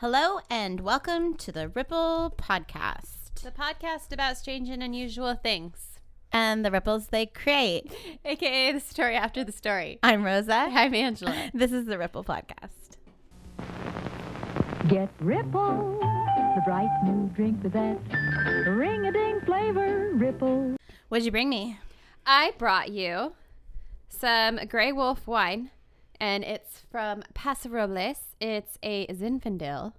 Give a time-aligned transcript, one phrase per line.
[0.00, 5.98] Hello and welcome to the Ripple Podcast The podcast about strange and unusual things,
[6.32, 7.92] and the ripples they create.
[8.24, 9.98] aka the story after the story.
[10.02, 10.68] I'm Rosa.
[10.70, 11.50] I'm Angela.
[11.52, 12.96] This is the Ripple Podcast.
[14.88, 17.98] Get Ripple, the bright new drink with that
[18.66, 20.12] ring-a-ding flavor.
[20.14, 20.76] Ripple.
[21.10, 21.78] What'd you bring me?
[22.24, 23.34] I brought you
[24.08, 25.70] some Grey Wolf wine,
[26.20, 28.18] and it's from Paso Robles.
[28.40, 29.94] It's a Zinfandel.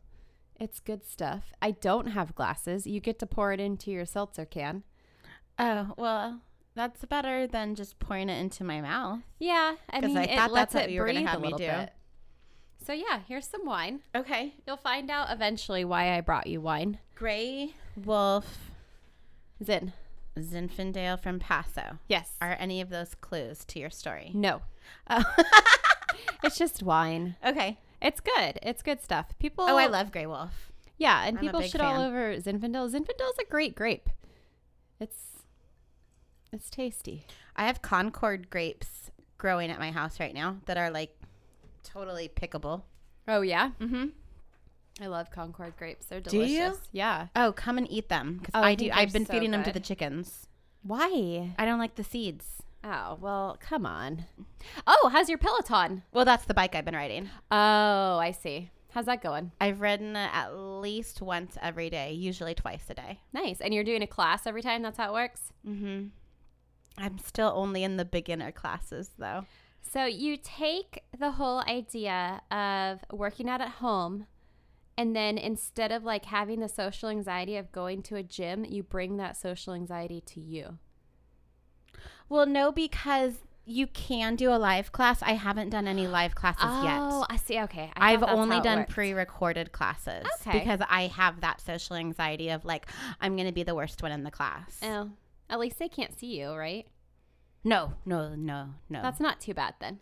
[0.60, 1.52] It's good stuff.
[1.62, 2.86] I don't have glasses.
[2.86, 4.84] You get to pour it into your seltzer can.
[5.58, 6.42] Oh, well,
[6.76, 9.20] that's better than just pouring it into my mouth.
[9.40, 11.40] Yeah, I mean, I it thought lets that's what it you were gonna breathe have
[11.40, 11.66] a me little do.
[11.66, 11.94] bit.
[12.86, 14.02] So yeah, here's some wine.
[14.16, 14.54] Okay.
[14.66, 17.00] You'll find out eventually why I brought you wine.
[17.16, 18.72] Gray Wolf
[19.64, 19.94] Zin.
[20.40, 22.00] Zinfandel from Paso.
[22.08, 22.32] Yes.
[22.42, 24.32] Are any of those clues to your story?
[24.34, 24.62] No.
[25.10, 25.24] Oh,
[26.44, 27.36] It's just wine.
[27.46, 27.78] okay.
[28.02, 28.58] It's good.
[28.64, 29.38] It's good stuff.
[29.38, 29.66] People.
[29.68, 30.72] Oh, I love Gray Wolf.
[30.98, 32.92] Yeah, and I'm people shit all over Zinfandel.
[32.92, 34.10] Zinfandel's a great grape.
[35.00, 35.44] It's
[36.52, 37.26] it's tasty.
[37.56, 41.16] I have Concord grapes growing at my house right now that are like
[41.84, 42.82] totally pickable.
[43.28, 44.08] Oh yeah, Mm-hmm.
[45.02, 46.08] I love Concord grapes.
[46.08, 46.48] They're delicious.
[46.50, 46.78] Do you?
[46.92, 47.28] Yeah.
[47.36, 48.90] Oh, come and eat them because Oh, I, I do.
[48.92, 50.48] I've been so feeding them to the chickens.
[50.84, 51.54] Why?
[51.58, 52.64] I don't like the seeds.
[52.84, 54.26] Oh well, come on.
[54.88, 56.04] Oh, how's your Peloton?
[56.12, 57.30] Well, that's the bike I've been riding.
[57.52, 58.72] Oh, I see.
[58.92, 59.52] How's that going?
[59.62, 63.20] I've ridden at least once every day, usually twice a day.
[63.32, 63.62] Nice.
[63.62, 64.82] And you're doing a class every time.
[64.82, 65.54] That's how it works.
[65.66, 66.08] Mm-hmm.
[66.98, 69.46] I'm still only in the beginner classes though.
[69.82, 74.26] So you take the whole idea of working out at home
[74.98, 78.84] and then instead of like having the social anxiety of going to a gym, you
[78.84, 80.78] bring that social anxiety to you.
[82.32, 83.34] Well, no, because
[83.66, 85.22] you can do a live class.
[85.22, 86.98] I haven't done any live classes Oh, yet.
[86.98, 87.60] Oh, I see.
[87.60, 87.92] Okay.
[87.94, 90.60] I I've only done pre-recorded classes Okay.
[90.60, 92.86] because I have that social anxiety of like
[93.20, 94.80] I'm going to be the worst one in the class.
[94.82, 95.10] Oh,
[95.50, 96.88] at least they can't see you, right?
[97.66, 99.02] No, no, no, no.
[99.02, 100.00] That's not too bad then.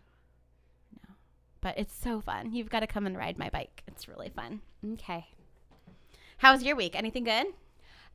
[1.08, 1.16] No,
[1.62, 2.53] but it's so fun.
[2.53, 3.82] You've got to come and ride my bike.
[3.88, 4.62] It's really fun.
[4.94, 5.26] Okay.
[6.38, 6.96] How was your week?
[6.96, 7.48] Anything good?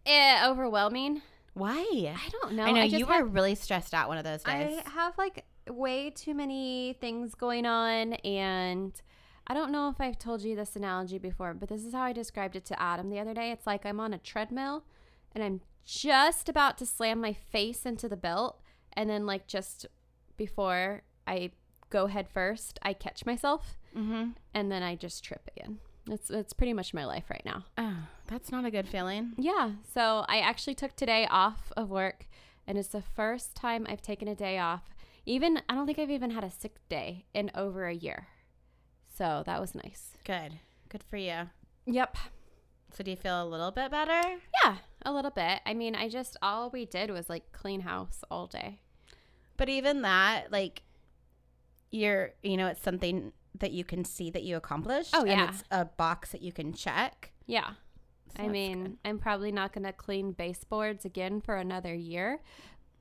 [0.06, 1.22] Eh, overwhelming.
[1.54, 2.14] Why?
[2.16, 2.64] I don't know.
[2.64, 4.82] I know just you have- were really stressed out one of those days.
[4.84, 9.00] I have like way too many things going on and
[9.46, 12.12] I don't know if I've told you this analogy before, but this is how I
[12.12, 13.50] described it to Adam the other day.
[13.50, 14.84] It's like I'm on a treadmill
[15.32, 18.60] and I'm just about to slam my face into the belt
[18.94, 19.86] and then like just
[20.36, 21.52] before I
[21.90, 24.30] go head first, I catch myself mm-hmm.
[24.52, 25.78] and then I just trip again.
[26.10, 27.64] It's it's pretty much my life right now.
[27.78, 29.32] Oh, that's not a good feeling.
[29.38, 29.72] Yeah.
[29.92, 32.26] So I actually took today off of work,
[32.66, 34.82] and it's the first time I've taken a day off.
[35.26, 38.26] Even I don't think I've even had a sick day in over a year.
[39.16, 40.10] So that was nice.
[40.24, 40.58] Good.
[40.88, 41.48] Good for you.
[41.86, 42.16] Yep.
[42.92, 44.20] So do you feel a little bit better?
[44.64, 45.60] Yeah, a little bit.
[45.66, 48.80] I mean, I just all we did was like clean house all day.
[49.56, 50.82] But even that, like,
[51.90, 55.10] you're, you know, it's something that you can see that you accomplished.
[55.14, 55.48] Oh, and yeah.
[55.48, 57.32] it's a box that you can check.
[57.46, 57.70] Yeah.
[58.36, 58.96] So I mean, good.
[59.04, 62.40] I'm probably not going to clean baseboards again for another year,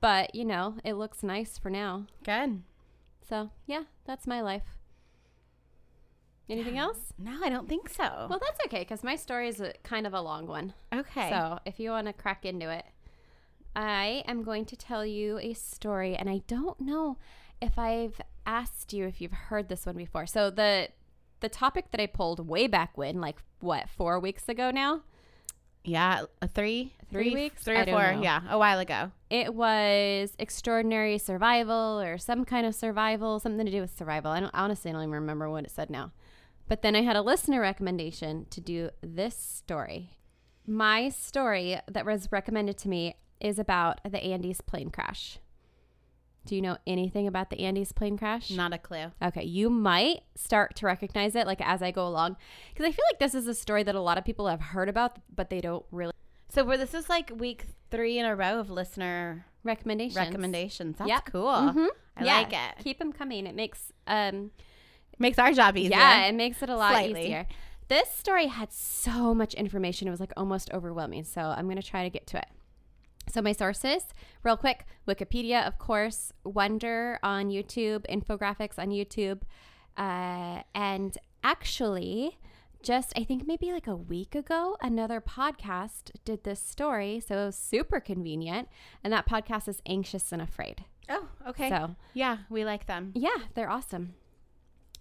[0.00, 2.06] but you know, it looks nice for now.
[2.24, 2.62] good.
[3.26, 4.76] So, yeah, that's my life.
[6.48, 7.14] Anything else?
[7.18, 8.26] No, I don't think so.
[8.28, 10.74] Well, that's okay because my story is a, kind of a long one.
[10.94, 11.30] okay.
[11.30, 12.84] So if you want to crack into it,
[13.74, 17.16] I am going to tell you a story, and I don't know
[17.62, 20.26] if I've asked you if you've heard this one before.
[20.26, 20.88] So the
[21.40, 25.02] the topic that I pulled way back when, like what, four weeks ago now,
[25.84, 27.62] yeah, a three, Three weeks?
[27.62, 28.14] three or four.
[28.14, 28.22] know.
[28.22, 29.10] Yeah, a while ago.
[29.28, 34.30] it was extraordinary survival or some kind of survival, something to do with survival.
[34.32, 36.12] I don't honestly I don't even remember what it said now.
[36.66, 40.10] But then I had a listener recommendation to do this story.
[40.66, 45.38] My story that was recommended to me is about the Andes plane crash.
[46.46, 48.50] Do you know anything about the Andes plane crash?
[48.50, 49.06] Not a clue.
[49.22, 52.36] Okay, you might start to recognize it like as I go along
[52.72, 54.88] because I feel like this is a story that a lot of people have heard
[54.88, 56.12] about but they don't really
[56.50, 60.16] So where this is like week three in a row of listener recommendations.
[60.18, 60.98] recommendations.
[60.98, 61.24] That's Yep.
[61.32, 61.44] cool.
[61.46, 61.88] Mhm.
[62.16, 62.84] I Yeah, like it.
[62.84, 63.46] Keep them coming.
[63.46, 64.50] It makes um
[65.18, 65.96] Makes our job easier.
[65.96, 67.22] yeah, it makes it a lot Slightly.
[67.22, 67.46] easier.
[67.88, 70.08] This story had so much information.
[70.08, 71.24] It was like almost overwhelming.
[71.24, 72.46] So I'm going to try to get to it.
[73.28, 74.04] So my sources,
[74.42, 79.40] real quick, Wikipedia, of course, Wonder on YouTube, infographics on YouTube,
[79.96, 82.38] uh, and actually,
[82.82, 87.20] just I think maybe like a week ago, another podcast did this story.
[87.26, 88.68] So it was super convenient,
[89.02, 90.84] and that podcast is Anxious and Afraid.
[91.08, 91.68] Oh, okay.
[91.70, 93.12] So yeah, we like them.
[93.14, 94.14] yeah, they're awesome.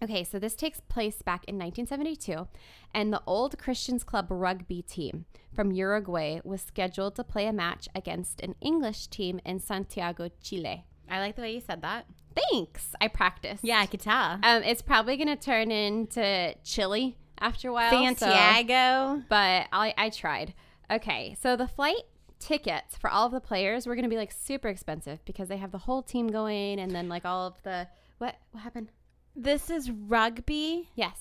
[0.02, 2.48] Okay, so this takes place back in 1972,
[2.94, 7.88] and the Old Christians Club rugby team from Uruguay was scheduled to play a match
[7.96, 10.86] against an English team in Santiago, Chile.
[11.10, 12.06] I like the way you said that.
[12.52, 12.94] Thanks.
[13.00, 13.64] I practiced.
[13.64, 14.40] Yeah, I could tell.
[14.44, 17.92] Um, it's probably going to turn into Chile after a while.
[18.18, 19.24] so- Santiago.
[19.30, 20.54] but I, I tried.
[20.92, 22.02] Okay, so the flight
[22.40, 25.58] tickets for all of the players were going to be like super expensive because they
[25.58, 27.88] have the whole team going and then like all of the.
[28.18, 28.36] What?
[28.52, 28.92] What happened?
[29.36, 30.90] This is rugby.
[30.96, 31.20] Yes.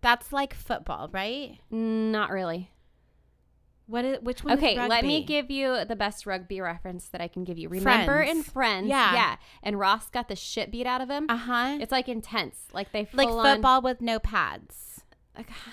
[0.00, 1.58] That's like football, right?
[1.70, 2.70] Not really.
[3.86, 4.54] What is which one?
[4.54, 7.68] is Okay, let me give you the best rugby reference that I can give you.
[7.68, 8.50] Remember in Friends.
[8.52, 8.88] Friends?
[8.88, 9.12] Yeah.
[9.14, 9.36] Yeah.
[9.62, 11.26] And Ross got the shit beat out of him.
[11.28, 11.78] Uh huh.
[11.80, 12.56] It's like intense.
[12.72, 14.88] Like they Like on- football with no pads.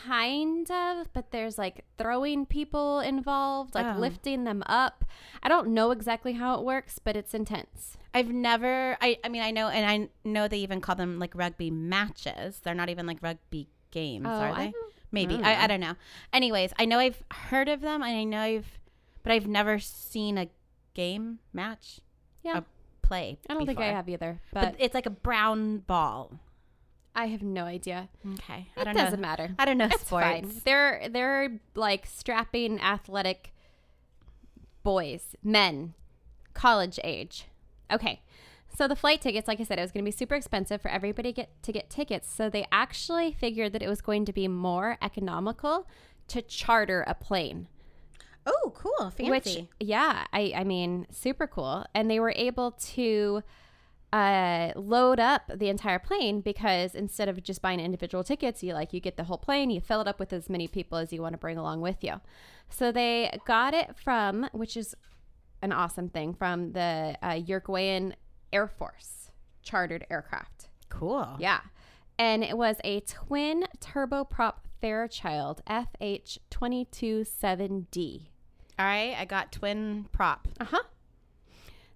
[0.05, 3.99] kind of, but there's like throwing people involved, like Oh.
[3.99, 5.05] lifting them up.
[5.43, 7.95] I don't know exactly how it works, but it's intense.
[8.13, 8.97] I've never.
[9.01, 9.17] I.
[9.23, 12.59] I mean, I know, and I know they even call them like rugby matches.
[12.63, 14.67] They're not even like rugby games, oh, are they?
[14.67, 15.35] Oh, I Maybe.
[15.41, 15.63] I.
[15.63, 15.93] I don't know.
[16.33, 18.79] Anyways, I know I've heard of them, and I know I've,
[19.23, 20.47] but I've never seen a
[20.93, 21.99] game match.
[22.43, 22.59] Yeah.
[22.59, 22.63] A
[23.01, 23.37] play.
[23.49, 26.39] I don't think I have either, But, but, it's like a brown ball.
[27.15, 28.07] I have no idea.
[28.33, 28.67] Okay.
[28.77, 29.27] I It doesn't know.
[29.27, 29.49] matter.
[29.59, 30.25] I don't know It's sports.
[30.25, 30.51] fine.
[30.63, 33.51] They're they're like strapping athletic
[34.83, 35.95] boys, men,
[36.53, 37.45] college age.
[37.91, 38.21] Okay.
[38.75, 40.89] So the flight tickets, like I said, it was going to be super expensive for
[40.89, 42.31] everybody get to get tickets.
[42.31, 45.87] So they actually figured that it was going to be more economical
[46.27, 47.67] to charter a plane.
[48.45, 49.09] Oh, cool.
[49.09, 49.29] Fancy.
[49.29, 51.85] Which, yeah, I, I mean, super cool.
[51.93, 53.43] And they were able to
[54.11, 58.93] uh, load up the entire plane because instead of just buying individual tickets, you like
[58.93, 61.21] you get the whole plane, you fill it up with as many people as you
[61.21, 62.21] want to bring along with you.
[62.69, 64.95] So they got it from, which is
[65.61, 68.15] an awesome thing, from the uh, Uruguayan
[68.53, 70.69] Air Force chartered aircraft.
[70.89, 71.35] cool.
[71.39, 71.59] Yeah.
[72.17, 78.27] And it was a twin turboprop Fairchild FH227D.
[78.77, 79.15] All right.
[79.17, 80.47] I got twin prop.
[80.59, 80.83] Uh huh.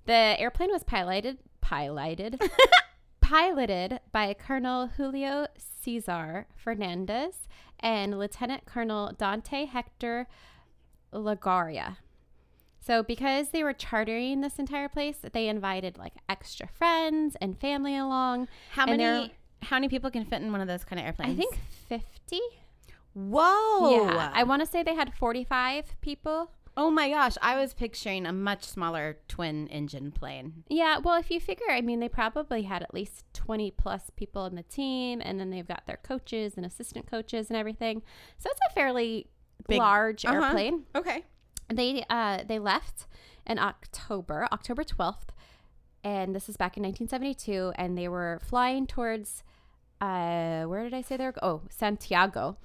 [0.05, 2.41] The airplane was piloted, piloted,
[3.21, 7.47] piloted by Colonel Julio Cesar Fernandez
[7.79, 10.27] and Lieutenant Colonel Dante Hector
[11.13, 11.97] Lagurara.
[12.85, 17.95] So, because they were chartering this entire place, they invited like extra friends and family
[17.97, 18.49] along.
[18.71, 19.33] How And many?
[19.61, 21.39] How many people can fit in one of those kind of airplanes?
[21.39, 21.57] I think
[21.87, 22.39] 50.
[23.13, 24.05] Whoa.
[24.07, 24.31] Yeah.
[24.33, 26.51] I want to say they had 45 people.
[26.75, 27.37] oh my gosh.
[27.41, 30.63] I was picturing a much smaller twin engine plane.
[30.67, 34.45] Yeah, well, if you figure, I mean, they probably had at least 20 plus people
[34.47, 38.01] in the team, and then they've got their coaches and assistant coaches and everything.
[38.39, 39.27] So it's a fairly
[39.67, 40.41] Big- large Uh-huh.
[40.45, 40.83] airplane.
[40.95, 41.23] Okay.
[41.75, 43.07] They uh, they left
[43.45, 45.29] in October, October 12th,
[46.03, 49.43] and this is back in 1972, and they were flying towards,
[50.01, 51.33] uh, where did I say they were?
[51.41, 52.57] Oh, Santiago.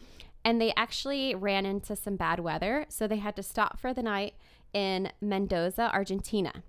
[0.44, 4.02] And they actually ran into some bad weather, so they had to stop for the
[4.02, 4.34] night
[4.72, 6.62] in Mendoza, Argentina.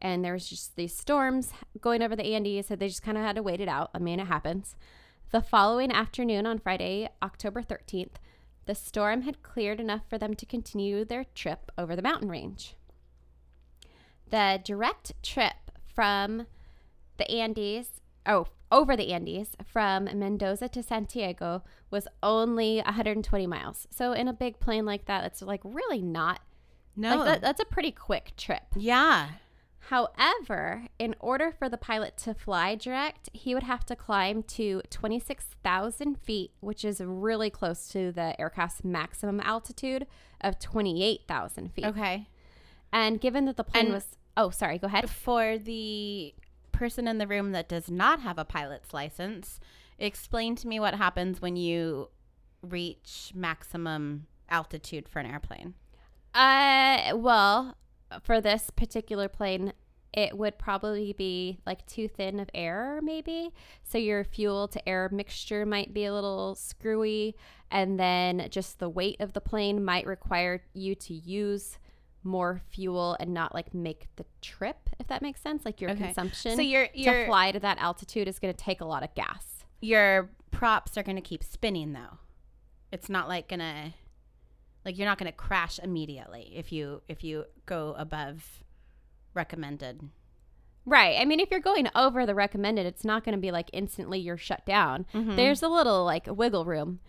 [0.00, 3.24] And there was just these storms going over the Andes, so they just kind of
[3.24, 3.90] had to wait it out.
[3.94, 4.76] I mean, it happens.
[5.30, 8.16] The following afternoon on Friday, October 13th,
[8.66, 12.74] the storm had cleared enough for them to continue their trip over the mountain range.
[14.30, 16.46] The direct trip from
[17.18, 23.86] the Andes, oh, over the Andes from Mendoza to Santiago was only 120 miles.
[23.90, 26.40] So in a big plane like that, it's like really not
[26.96, 27.16] No.
[27.16, 28.62] like that, that's a pretty quick trip.
[28.76, 29.28] yeah.
[29.88, 34.80] However, in order for the pilot to fly direct, he would have to climb to
[34.90, 40.06] 26,000 feet, which is really close to the aircraft's maximum altitude
[40.40, 41.84] of 28,000 feet.
[41.84, 42.28] Okay.
[42.92, 45.10] And given that the plane And- was, oh, sorry, go ahead.
[45.10, 46.34] For the
[46.72, 49.60] person in the room that does not have a pilot's license,
[49.98, 52.08] explain to me what happens when you
[52.62, 55.74] reach maximum altitude for an airplane.
[56.34, 57.76] Uh, well,
[58.22, 59.72] for this particular plane,
[60.12, 63.50] it would probably be like too thin of air, maybe.
[63.82, 67.34] So your fuel to air mixture might be a little screwy,
[67.70, 71.78] and then just the weight of the plane might require you to use
[72.22, 75.64] more fuel and not like make the trip, if that makes sense.
[75.64, 76.04] Like your Okay.
[76.04, 79.02] consumption So your to your fly to that altitude is going to take a lot
[79.02, 79.64] of gas.
[79.80, 82.18] your props are going to keep spinning though.
[82.92, 83.92] It's not like going to
[84.84, 88.62] like you're not going to crash immediately if you if you go above
[89.34, 90.00] recommended.
[90.86, 91.16] Right.
[91.18, 94.18] I mean, if you're going over the recommended, it's not going to be like instantly
[94.18, 95.06] you're shut down.
[95.14, 95.36] Mhm.
[95.36, 97.00] There's a little like wiggle room,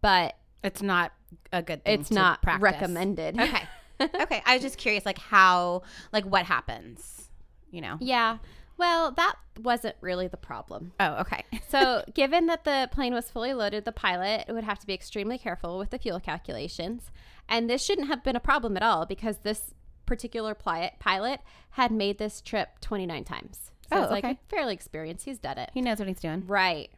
[0.00, 1.12] but It's not
[1.52, 2.62] a good thing it's not practice.
[2.62, 3.38] recommended.
[3.38, 3.62] Okay.
[4.22, 4.42] okay.
[4.46, 5.82] I was just curious like how
[6.12, 7.28] like what happens,
[7.70, 7.96] you know.
[8.00, 8.38] yeah.
[8.78, 10.92] Well, that wasn't really the problem.
[11.00, 11.44] Oh, okay.
[11.68, 15.36] So, given that the plane was fully loaded, the pilot would have to be extremely
[15.36, 17.10] careful with the fuel calculations.
[17.46, 19.74] And this shouldn't have been a problem at all because this
[20.06, 21.40] particular pli- pilot
[21.72, 23.70] had made this trip 29 times.
[23.90, 24.38] So Oh, it's like okay.
[24.48, 25.26] fairly experienced.
[25.26, 25.70] He's done it.
[25.74, 26.44] he knows what he's doing.
[26.46, 26.90] Right.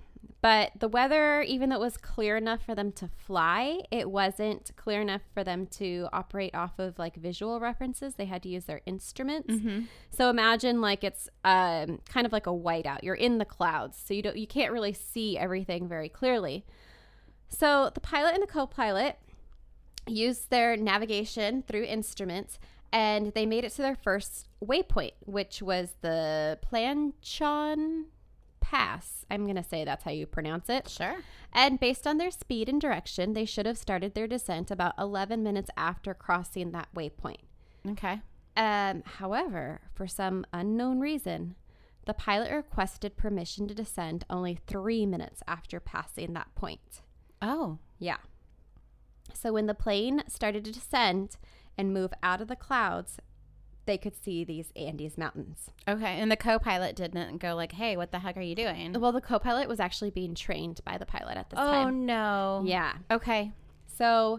[0.42, 4.70] But the weather, even though it was clear enough for them to fly, it wasn't
[4.76, 8.14] clear enough for them to operate off of like visual references.
[8.14, 9.52] They had to use their instruments.
[10.10, 13.02] So imagine like it's um, kind of like a whiteout.
[13.02, 16.64] You're in the clouds, so you don't you can't really see everything very clearly.
[17.48, 19.18] So the pilot and the co-pilot
[20.06, 22.58] used their navigation through instruments
[22.92, 28.06] and they made it to their first waypoint, which was the Planchon
[28.70, 29.26] Pass.
[29.28, 30.88] I'm going to say that's how you pronounce it.
[30.88, 31.16] Sure.
[31.52, 35.42] And based on their speed and direction, they should have started their descent about 11
[35.42, 37.40] minutes after crossing that waypoint.
[37.84, 38.20] Okay.
[38.56, 41.56] Um, however, for some unknown reason,
[42.06, 47.00] the pilot requested permission to descend only three minutes after passing that point.
[47.42, 47.78] Oh.
[47.98, 48.18] Yeah.
[49.34, 51.36] So when the plane started to descend
[51.76, 53.18] and move out of the clouds,
[53.90, 55.70] they could see these Andes Mountains.
[55.88, 56.20] Okay.
[56.20, 59.20] And the co-pilot didn't go like, "Hey, what the heck are you doing?" Well, the
[59.20, 61.86] co pilot was actually being trained by the pilot at this oh time.
[61.88, 62.62] Oh, no.
[62.64, 62.92] Yeah.
[63.10, 63.50] Okay.
[63.88, 64.38] So,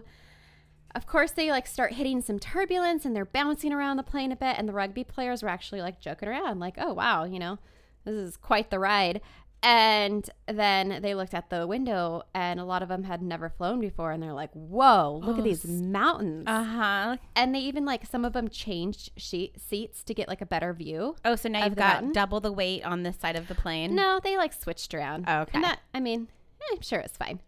[0.94, 4.36] of course, they like start hitting some turbulence and they're bouncing around the plane a
[4.36, 4.56] bit.
[4.58, 7.58] And the rugby players were actually like joking around, like, oh, wow, you know,
[8.06, 9.20] this is quite the ride.
[9.64, 13.78] And then they looked at the window and a lot of them had never flown
[13.78, 14.10] before.
[14.10, 16.44] And they're like, whoa, look Oh, at these mountains.
[16.48, 17.16] Uh huh.
[17.36, 20.72] and they even like some of them changed sheet seats to get like a better
[20.72, 21.14] view.
[21.24, 22.12] Oh, so now you've got mountain?
[22.12, 23.94] double the weight on this side of the plane.
[23.94, 25.26] No, they like switched around.
[25.28, 25.52] Oh, okay.
[25.54, 26.26] And that, I mean,
[26.60, 27.38] eh, I'm sure it's fine.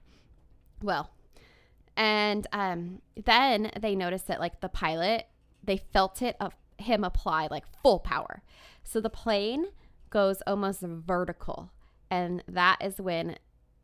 [0.83, 1.11] Well,
[1.97, 5.27] and um, then they noticed that like the pilot,
[5.65, 8.43] they felt it of him apply like full power.
[8.85, 9.67] So the plane
[10.11, 11.71] goes almost vertical,
[12.15, 13.37] and that is when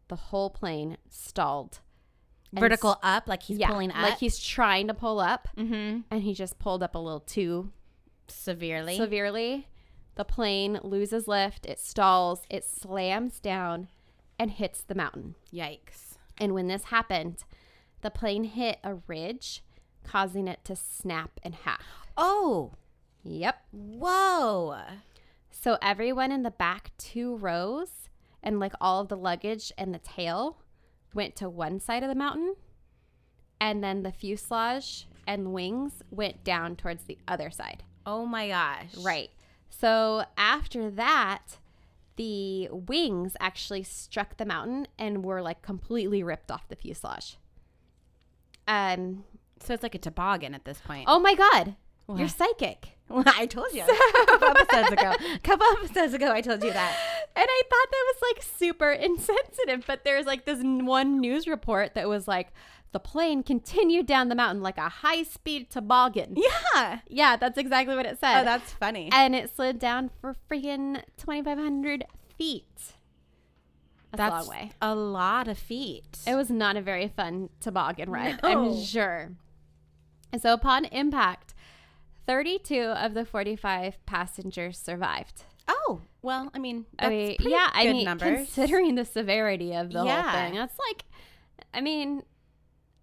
[0.07, 1.81] the whole plane stalled.
[2.53, 4.03] And Vertical up, like he's yeah, pulling up.
[4.03, 6.01] like he's trying to pull up, mm-hmm.
[6.11, 7.73] and he just pulled up a little too
[8.29, 8.97] severely.
[8.97, 9.67] severely.
[10.15, 13.89] The plane loses lift, it stalls, it slams down,
[14.39, 15.35] and hits the mountain.
[15.53, 16.17] Yikes.
[16.39, 17.45] And when this happened,
[18.03, 19.63] the plane hit a ridge,
[20.05, 21.85] causing it to snap in half.
[22.17, 22.75] Oh.
[23.23, 23.57] Yep.
[23.73, 24.79] Whoa.
[25.51, 28.01] So everyone in the back two rows
[28.43, 30.59] and like all of the luggage and the tail
[31.15, 32.55] went to one side of the mountain.
[33.61, 37.83] And then the fuselage and wings went down towards the other side.
[38.07, 38.97] Oh my gosh.
[38.99, 39.31] Right.
[39.69, 41.59] So after that,
[42.17, 47.37] the wings actually struck the mountain and were like completely ripped off the fuselage.
[48.67, 49.25] Um.
[49.63, 51.05] So it's like a toboggan at this point.
[51.07, 51.77] Oh my God,
[52.19, 52.89] you're psychic.
[53.11, 53.83] Well, I told you.
[53.83, 55.13] a couple episodes ago.
[55.35, 56.97] A couple episodes ago, I told you that.
[57.35, 61.95] And I thought that was like super insensitive, but there's like this one news report
[61.95, 62.53] that was like
[62.93, 66.37] the plane continued down the mountain like a high speed toboggan.
[66.37, 67.01] Yeah.
[67.09, 68.43] Yeah, that's exactly what it said.
[68.43, 69.09] Oh, that's funny.
[69.13, 72.05] and it slid down for freaking 2,500
[72.39, 72.65] feet.
[74.13, 74.71] That's, that's a long way.
[74.81, 76.19] a lot of feet.
[76.29, 78.49] It was not a very fun toboggan ride, No.
[78.49, 79.31] I'm sure.
[80.33, 81.50] And so upon impact,
[82.31, 85.43] 32 of the 45 passengers survived.
[85.67, 88.37] oh, well, I mean, I mean, pretty yeah, I mean, numbers.
[88.37, 91.05] considering the severity of the whole thing, that's like,
[91.75, 92.23] I mean,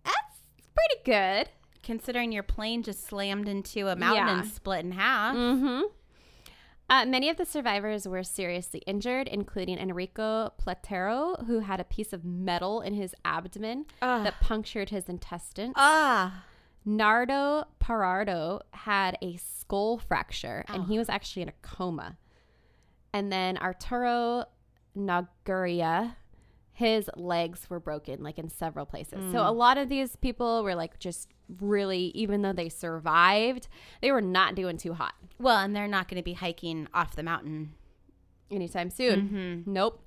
[0.06, 0.40] that's
[0.74, 1.50] pretty good.
[1.84, 4.40] considering your plane just slammed into a mountain Yeah.
[4.42, 5.36] and split in half.
[5.36, 5.82] Mm-hmm.
[6.90, 12.14] Uh, many of the survivors were seriously injured, including Enrico Platero, who had a piece
[12.14, 14.24] of metal in his abdomen Ugh.
[14.24, 15.74] that punctured his intestines.
[15.76, 16.46] Ah.
[16.88, 21.16] Nando Parrado had a skull fracture, and he was uh-huh.
[21.16, 22.18] actually in a coma.
[23.12, 24.46] And then Arturo
[24.98, 26.16] Nogueira,
[26.72, 29.20] his legs were broken, like in several places.
[29.34, 29.58] So a hmm.
[29.58, 31.28] lot of these people were like just
[31.60, 33.68] really, even though they survived,
[34.02, 37.18] they were not doing too hot Well, and they're not going to be hiking off
[37.18, 37.74] the mountain.
[38.50, 39.22] anytime soon.
[39.28, 39.74] Mm-hmm.
[39.74, 40.02] Nope.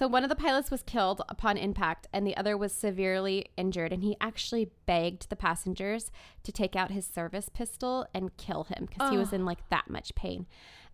[0.00, 3.92] So one of the pilots was killed upon impact and the other was severely injured
[3.92, 6.10] and he actually begged the passengers
[6.42, 9.90] to take out his service pistol and kill him cuz he was in like that
[9.90, 10.46] much pain.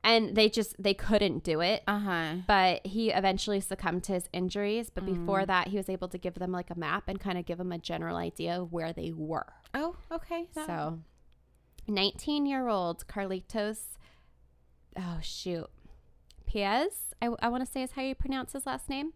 [0.03, 1.85] And they just they couldn't do it.
[1.87, 2.35] Uh huh.
[2.49, 6.35] But he eventually succumbed to his injuries, but before that he was able to give
[6.35, 9.13] them like a map and kind of give them a general idea of where they
[9.13, 9.53] were.
[9.73, 10.49] Oh, okay.
[10.55, 10.99] That- So,
[11.87, 13.99] 19 year old Carlitos,
[14.97, 15.71] oh shoot,
[16.53, 19.13] Páez, I, I want to say is how you pronounce his last name.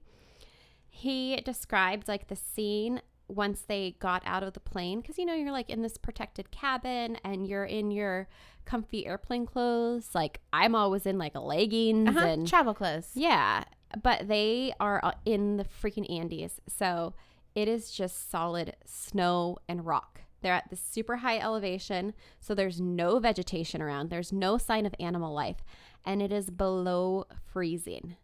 [0.89, 5.35] He described like the scene once they got out of the plane, because you know,
[5.35, 8.29] you're like in this protected cabin and you're in your
[8.65, 10.11] comfy airplane clothes.
[10.15, 12.27] Like, I'm always in like leggings Uh-huh.
[12.27, 13.11] and Travel clothes.
[13.15, 13.65] yeah,
[14.03, 16.61] but they are uh, in the freaking Andes.
[16.69, 17.15] So
[17.55, 20.23] it is just solid snow and rock.
[20.43, 22.15] They're at this super high elevation.
[22.41, 25.59] So there's no vegetation around, there's no sign of animal life,
[26.05, 28.17] and it is below freezing.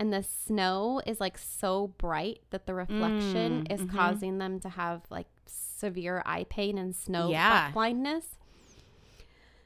[0.00, 3.90] And the snow is like so bright that the reflection Mm, is mhm.
[3.96, 7.72] causing them to have like severe eye pain and snow Yeah.
[7.72, 8.38] blindness.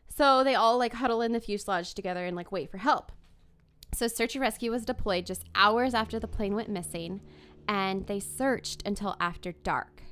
[0.08, 3.12] So they all like huddle in the fuselage together and like wait for help.
[3.94, 7.20] So search and rescue was deployed just hours after the plane went missing,
[7.68, 10.02] and they searched until after dark.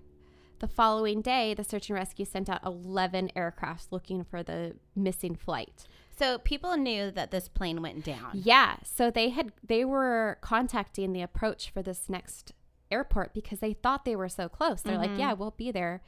[0.59, 5.35] The following day, the search and rescue sent out 11 aircrafts looking for the missing
[5.35, 5.87] flight.
[6.20, 8.32] So people knew that this plane went down.
[8.34, 12.52] Yeah, so they had they were contacting the approach for this next
[12.90, 14.82] airport because they thought they were so close.
[14.82, 15.20] They're like, mm-hmm.
[15.20, 16.02] "Yeah, we'll be there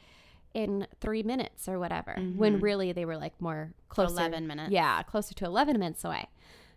[0.52, 2.62] in 3 minutes or whatever." When mm-hmm.
[2.62, 4.71] really they were like more close 11 minutes.
[4.71, 6.28] Yeah, closer to 11 minutes away.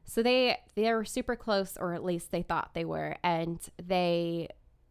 [0.05, 4.47] So they they were super close or at least they thought they were and they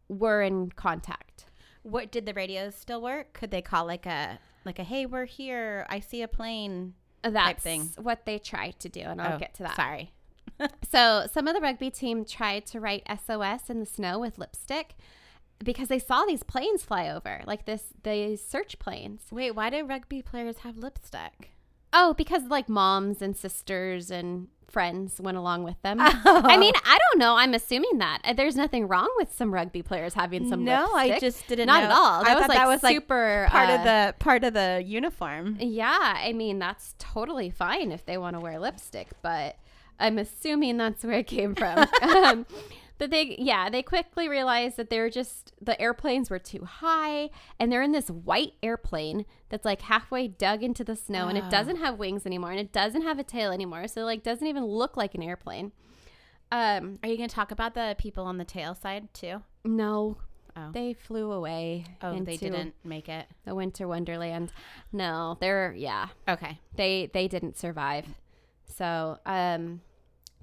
[0.07, 1.45] were in contact.
[1.81, 3.33] What did the radios still work?
[3.33, 5.87] Could they call like a like a hey, we're here.
[5.89, 6.93] I see a plane.
[7.33, 7.89] That's thing.
[7.97, 9.75] what they tried to do and I'll Oh, get to that.
[9.75, 10.11] Sorry.
[10.89, 14.95] So some of the rugby team tried to write SOS in the snow with lipstick
[15.61, 19.23] because they saw these planes fly over, like this these search planes.
[19.31, 21.51] Wait, why do rugby players have lipstick?
[21.91, 25.97] Oh, because like moms and sisters and friends went along with them.
[25.99, 26.11] Oh.
[26.43, 27.35] I mean, I don't know.
[27.35, 30.63] I'm assuming that Uh, there's nothing wrong with some rugby players having some.
[30.63, 31.89] no, I just didn't not know.
[31.89, 32.23] at all.
[32.23, 34.53] That I was thought like that was like super part uh, of the part of
[34.53, 35.57] the uniform.
[35.59, 39.57] Yeah, I mean that's totally fine if they want to wear lipstick, but
[39.99, 41.85] I'm assuming that's where it came from.
[42.01, 42.45] um,
[42.97, 47.71] but they, yeah, they quickly realized that they're just the airplanes were too high, and
[47.71, 51.49] they're in this white airplane that's like halfway dug into the snow, and it Ah.
[51.49, 54.63] doesn't have wings anymore, and it doesn't have a tail anymore, so like doesn't even
[54.65, 55.71] look like an airplane.
[56.51, 59.41] Um, Are you going to talk about the people on the tail side too?
[59.63, 60.17] no,
[60.57, 60.69] Oh.
[60.71, 61.83] they flew away.
[62.01, 63.25] Oh, they didn't make it.
[63.43, 64.53] the winter wonderland.
[64.93, 66.07] No, they're yeah.
[66.29, 66.59] Okay.
[66.75, 68.05] they they didn't survive.
[68.63, 69.81] So um,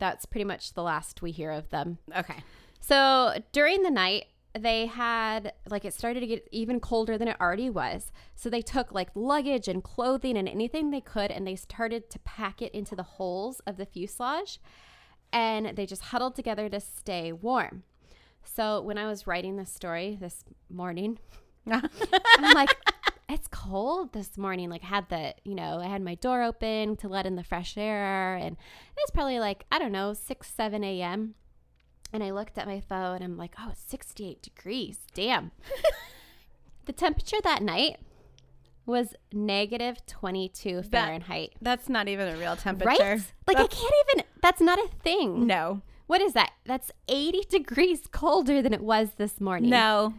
[0.03, 1.97] that's pretty much the last we hear of them.
[2.17, 2.43] Okay.
[2.81, 7.41] So during the night, they had like it started to get even colder than it
[7.41, 8.11] already was.
[8.35, 12.19] So they took like luggage and clothing and anything they could, and they started to
[12.19, 14.61] pack it into the holes of the fuselage,
[15.33, 17.85] and they just huddled together to stay warm.
[18.43, 21.21] So when I was writing this story this morning,
[21.71, 22.77] I'm like,
[23.33, 24.71] it's cold this morning.
[24.71, 27.45] Like, I had the, you know, I had my door open to let in the
[27.45, 31.35] fresh air, and it was probably like, I don't know, 6, 7 a.m.
[32.12, 34.99] And I looked at my phone, and I'm like, oh, it's 68 degrees.
[35.14, 35.51] Damn.
[36.85, 37.99] the temperature that night
[38.85, 41.55] was negative 22 That- Fahrenheit.
[41.61, 43.03] That's not even a real temperature.
[43.03, 43.33] Right?
[43.47, 45.47] Like, I can't even, that's not a thing.
[45.47, 45.83] No.
[46.07, 46.53] What is that?
[46.66, 49.71] That's 80 degrees colder than it was this morning.
[49.71, 50.14] No.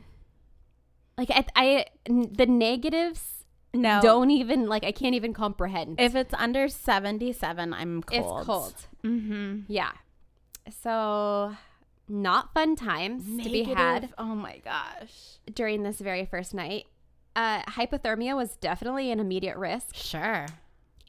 [1.17, 4.01] Like, I, the negatives No.
[4.01, 5.99] don't even like I can't even comprehend.
[5.99, 8.37] If it's under 77, I'm cold.
[8.39, 8.75] It's cold.
[9.03, 9.59] Mm-hmm.
[9.67, 9.91] Yeah.
[10.81, 11.55] So
[12.07, 15.37] not fun times to be had Oh my gosh.
[15.53, 16.85] during this very first night.
[17.35, 20.45] Uh, hypothermia was definitely an immediate risk, Sure.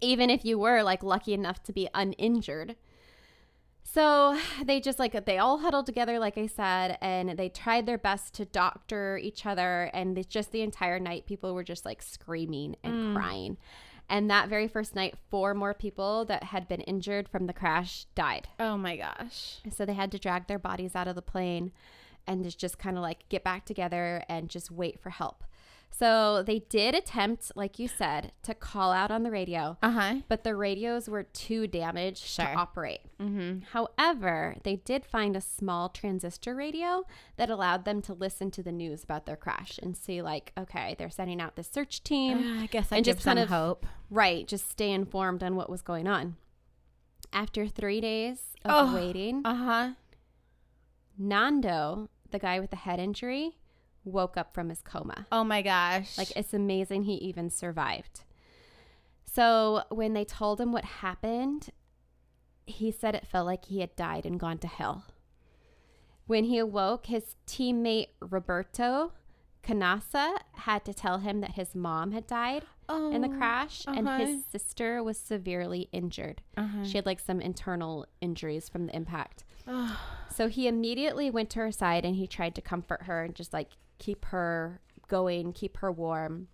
[0.00, 2.76] even if you were like lucky enough to be uninjured.
[3.94, 7.98] So they just like they all huddled together, like I said, and they tried their
[7.98, 9.90] best to doctor each other.
[9.94, 13.14] And it's just the entire night, people were just like screaming and mm.
[13.14, 13.56] crying.
[14.10, 18.04] And that very first night, four more people that had been injured from the crash
[18.14, 18.48] died.
[18.60, 19.60] Oh my gosh.
[19.70, 21.72] So they had to drag their bodies out of the plane
[22.26, 25.44] and just, just kind of like get back together and just wait for help.
[25.96, 30.14] So they did attempt, like you said, to call out on the radio, Uh huh.
[30.28, 32.46] but the radios were too damaged Sure.
[32.46, 33.02] to operate.
[33.20, 33.60] Mm-hmm.
[33.72, 37.04] However, they did find a small transistor radio
[37.36, 40.96] that allowed them to listen to the news about their crash and see, like, okay,
[40.98, 42.58] they're sending out this search team.
[42.60, 43.86] I guess I and just kind of- hope.
[44.10, 46.36] Right, just stay informed on what was going on.
[47.32, 48.94] After three days of Oh.
[48.96, 49.90] waiting, Uh huh.
[51.16, 53.58] Nando, the guy with the head injury,
[54.04, 55.26] woke up from his coma.
[55.32, 56.16] Oh my gosh.
[56.18, 58.22] Like, it's amazing he even survived.
[59.24, 61.70] So, when they told him what happened,
[62.66, 65.06] he said it felt like he had died and gone to hell.
[66.26, 69.12] When he awoke, his teammate Roberto
[69.64, 74.06] Canessa had to tell him that his mom had died oh, in the crash and
[74.06, 74.18] uh-huh.
[74.18, 76.42] his sister was severely injured.
[76.56, 76.84] Uh-huh.
[76.84, 79.44] She had like some internal injuries from the impact.
[79.66, 79.98] Oh.
[80.34, 83.52] So he immediately went to her side and he tried to comfort her and just
[83.52, 83.70] like
[84.04, 86.48] keep her going, keep her warm.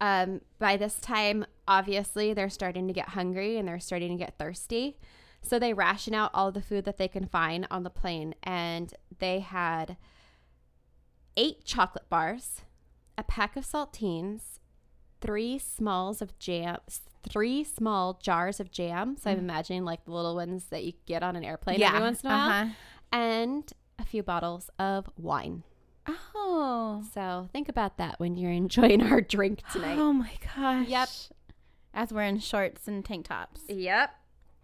[0.00, 4.38] Um, by this time, obviously, they're starting to get hungry and they're starting to get
[4.38, 4.98] thirsty.
[5.42, 8.34] So they ration out all the food that they can find on the plane.
[8.42, 9.96] And they had
[11.36, 12.62] eight chocolate bars,
[13.16, 14.58] a pack of saltines,
[15.20, 16.78] three smalls of jam,
[17.28, 19.16] three small jars of jam.
[19.16, 22.22] So I'm imagining like the little ones that you get on an airplane every once
[22.22, 22.72] in a while, uh-huh.
[23.12, 25.62] and a few bottles of wine.
[26.08, 27.02] Oh.
[27.12, 29.98] So think about that when you're enjoying our drink tonight.
[29.98, 30.86] Oh my gosh.
[30.88, 31.08] Yep.
[31.94, 33.62] As we're in shorts and tank tops.
[33.68, 34.10] Yep.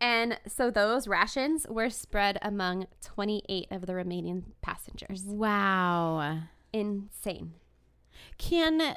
[0.00, 5.22] And so those rations were spread among 28 of the remaining passengers.
[5.24, 6.40] Wow.
[6.72, 7.52] Insane.
[8.38, 8.96] Can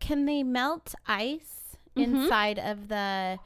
[0.00, 2.02] can they melt ice Mhm.
[2.02, 3.38] inside of the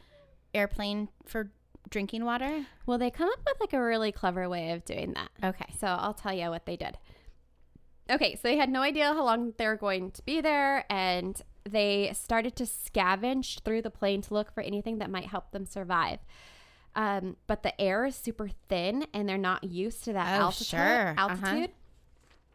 [0.55, 1.51] airplane for
[1.91, 2.67] drinking water?
[2.87, 5.31] Well, they come up with like a really clever way of doing that.
[5.45, 5.73] Okay.
[5.79, 6.99] So I'll tell you what they did.
[8.11, 11.41] Okay, so they had no idea how long they were going to be there, and
[11.69, 15.67] they started to scavenge through the plane to look for anything that might help them
[15.67, 16.19] survive.
[16.97, 20.67] Um, but the air is super thin, and they're not used to that Oh, altitude.
[20.69, 21.09] sure.
[21.19, 21.29] Uh-huh.
[21.47, 21.71] Altitude.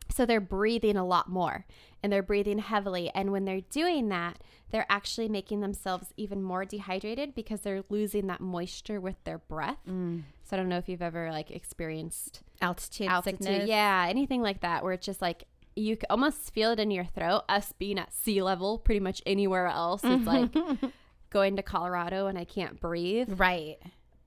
[0.10, 1.66] So they're breathing a lot more,
[2.02, 3.10] and they're breathing heavily.
[3.14, 4.40] And when they're doing that,
[4.74, 9.78] they're actually making themselves even more dehydrated because they're losing that moisture with their breath.
[9.88, 10.24] Mm.
[10.44, 13.44] So I don't know if you've ever like experienced Altitude, altitude.
[13.44, 13.70] sickness.
[13.70, 17.44] Yeah, anything like that, where it's just like you almost feel it in your throat.
[17.48, 20.52] Us being at sea level, pretty much anywhere else, it's like
[21.30, 23.40] going to Colorado and I can't breathe.
[23.40, 23.78] Right.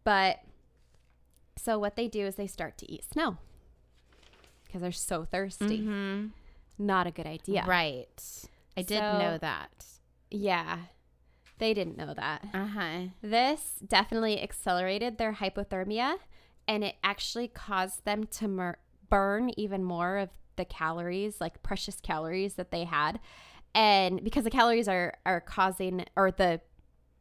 [0.04, 0.38] But
[1.56, 3.38] so what they do is they start to eat snow
[4.64, 5.80] because they're so thirsty.
[5.82, 6.30] Mhm.
[6.78, 7.64] Not a good idea.
[7.66, 8.08] Right.
[8.76, 9.86] I did So- know that.
[10.30, 10.78] Yeah.
[11.58, 12.44] They didn't know that.
[12.52, 12.98] Uh huh.
[13.22, 16.16] This definitely accelerated their hypothermia
[16.68, 22.00] and it actually caused them to mur- burn even more of the calories, like precious
[22.00, 23.20] calories that they had.
[23.74, 26.60] And because the calories are are causing or the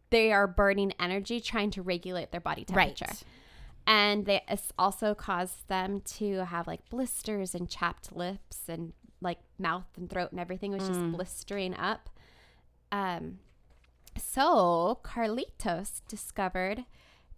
[0.09, 3.05] they are burning energy trying to regulate their body temperature.
[3.07, 3.23] Right.
[3.87, 4.41] And they
[4.79, 10.31] also caused them to have like blisters and chapped lips and like mouth and throat
[10.31, 12.09] and everything was just blistering up.
[12.95, 13.39] Um
[14.17, 16.85] so Carlitos discovered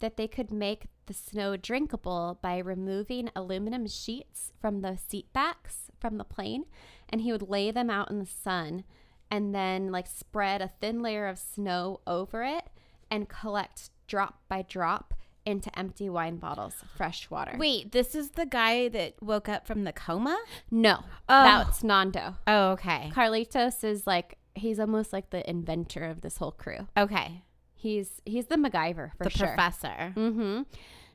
[0.00, 5.90] that they could make the snow drinkable by removing aluminum sheets from the seat backs
[5.98, 6.64] from the plane
[7.08, 8.84] and he would lay them out in the sun
[9.30, 12.68] and then like spread a thin layer of snow over it
[13.10, 17.56] and collect drop by drop into empty wine bottles fresh water.
[17.58, 20.38] Wait, this is the guy that woke up from the coma?
[20.70, 21.42] No, Oh.
[21.42, 22.36] that's Nando.
[22.46, 23.10] Oh, okay.
[23.14, 26.88] Carlitos is like he's almost like the inventor of this whole crew.
[26.96, 27.42] Okay.
[27.74, 29.48] He's he's the MacGyver for the sure.
[29.48, 30.12] professor.
[30.16, 30.62] Mm-hmm.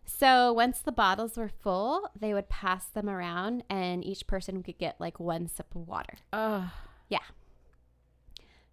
[0.05, 4.77] So once the bottles were full, they would pass them around, and each person could
[4.77, 6.15] get like one sip of water.
[6.31, 6.71] Oh.
[7.09, 7.19] Yeah.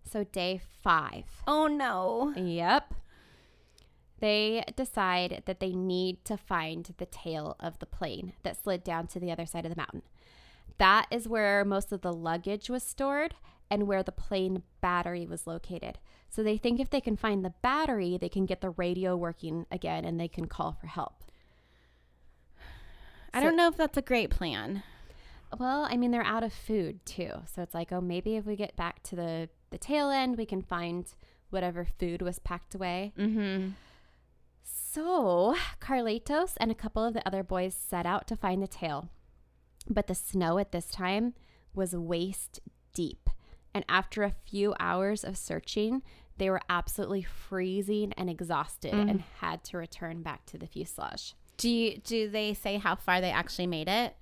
[0.02, 1.24] So day five.
[1.46, 2.33] Oh no.
[2.37, 2.94] Yep.
[4.20, 9.06] They decide that they need to find the tail of the plane that slid down
[9.09, 10.02] to the other side of the mountain.
[10.78, 13.35] That is where most of the luggage was stored
[13.70, 15.98] and where the plane battery was located.
[16.28, 19.66] So they think if they can find the battery, they can get the radio working
[19.70, 21.24] again and they can call for help.
[23.33, 24.83] I So- don't know if that's a great plan.
[25.59, 27.30] Well, I mean, they're out of food too.
[27.52, 30.46] So it's like, oh, maybe if we get back to the, the tail end, we
[30.46, 31.06] can find
[31.50, 33.12] whatever food was packed away.
[33.18, 33.70] Mm-hmm.
[34.62, 39.09] So Carlitos and a couple of the other boys set out to find the tail.
[39.88, 41.35] But the snow at this time
[41.74, 42.61] was waist
[42.92, 43.29] deep.
[43.74, 46.02] And after a few hours of searching,
[46.38, 49.11] they were absolutely freezing and exhausted Mm.
[49.11, 51.35] and had to return back to the fuselage.
[51.56, 54.16] Do you do they say how far they actually made it?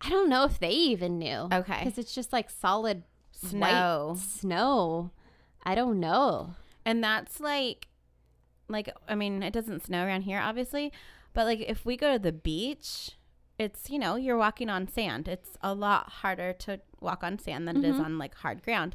[0.00, 1.48] I don't know if they even knew.
[1.52, 1.80] Okay.
[1.84, 4.16] Because it's just like solid Snow.
[4.18, 5.10] snow.
[5.64, 6.54] I don't know.
[6.84, 7.88] And that's like
[8.68, 10.92] like I mean, it doesn't snow around here obviously,
[11.32, 13.12] but like if we go to the beach,
[13.58, 15.28] it's you know, you're walking on sand.
[15.28, 18.04] It's a lot harder to walk on sand than it is Mhm.
[18.04, 18.94] on like hard ground.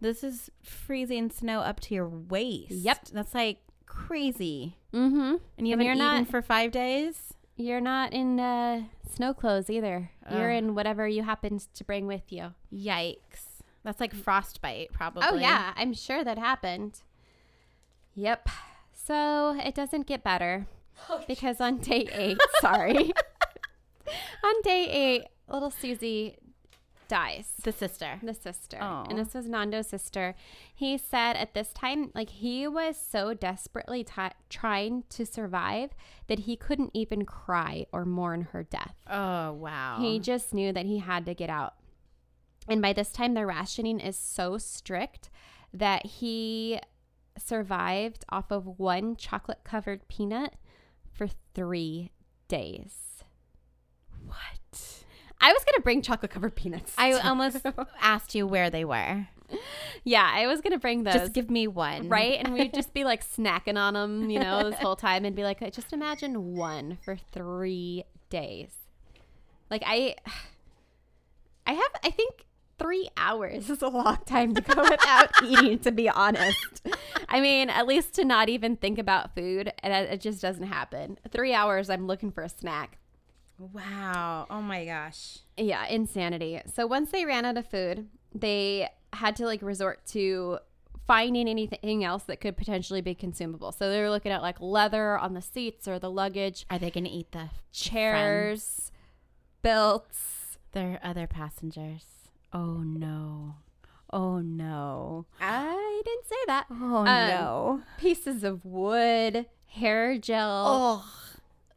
[0.00, 2.72] This is freezing snow up to your waist.
[2.72, 3.08] Yep.
[3.12, 4.76] That's like crazy.
[4.94, 5.18] Mm-hmm.
[5.58, 7.34] And you And haven't you're eaten not- for 5 days?
[7.56, 10.10] You're not in uh, snow clothes either.
[10.32, 12.54] You're in whatever you happened to bring with you.
[12.72, 13.60] Yikes.
[13.82, 15.24] That's like frostbite probably.
[15.28, 15.74] Oh, yeah.
[15.76, 17.02] I'm sure that happened.
[18.14, 18.48] Yep.
[18.94, 20.66] So it doesn't get better
[21.26, 23.12] because on day eight, sorry.
[24.44, 26.36] on day eight, little Susie
[27.10, 27.52] dies.
[27.62, 28.20] The sister.
[28.22, 28.78] The sister.
[29.08, 30.36] And this was Nando's sister.
[30.72, 35.90] He said at this time, like, he was so desperately ti trying to survive
[36.28, 38.94] that he couldn't even cry or mourn her death.
[39.08, 39.98] Oh, wow.
[40.00, 41.74] He just knew that he had to get out.
[42.68, 45.30] And by this time, the rationing is so strict
[45.74, 46.78] that he
[47.36, 50.54] survived off of one chocolate covered peanut
[51.12, 52.12] for three
[52.46, 53.09] days.
[54.30, 55.04] What?
[55.40, 56.92] I was going to bring chocolate covered peanuts.
[56.98, 57.64] I almost
[58.00, 59.26] asked you where they were.
[60.04, 61.14] yeah, I was going to bring those.
[61.14, 62.08] Just give me one.
[62.08, 62.38] right?
[62.38, 65.42] And we'd just be like snacking on them, you know, this whole time and be
[65.42, 68.70] like, just imagine one for three days.
[69.70, 70.16] Like, I,
[71.66, 72.44] I have, I think
[72.78, 76.82] three hours is a long time to go without eating, to be honest.
[77.28, 81.18] I mean, at least to not even think about food, and it just doesn't happen.
[81.30, 82.98] Three hours, I'm looking for a snack.
[83.72, 84.46] Wow.
[84.48, 85.38] Oh my gosh.
[85.56, 86.60] Yeah, insanity.
[86.74, 90.58] So once they ran out of food, they had to like resort to
[91.06, 93.72] finding anything else that could potentially be consumable.
[93.72, 96.90] So they were looking at like leather on the seats or the luggage, Are they
[96.90, 98.90] going to eat the chairs,
[99.62, 100.56] belts.
[100.72, 102.04] their other passengers?
[102.52, 103.56] Oh no.
[104.12, 105.26] Oh no.
[105.40, 106.66] I didn't say that.
[106.70, 107.82] Oh um, no.
[107.98, 111.04] Pieces of wood, hair gel, Oh.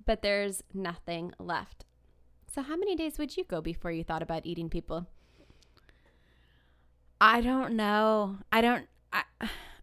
[0.06, 1.86] But there's nothing left.
[2.48, 5.08] So how many days would you go before you thought about eating people?
[7.20, 8.38] I don't know.
[8.52, 9.24] I don't I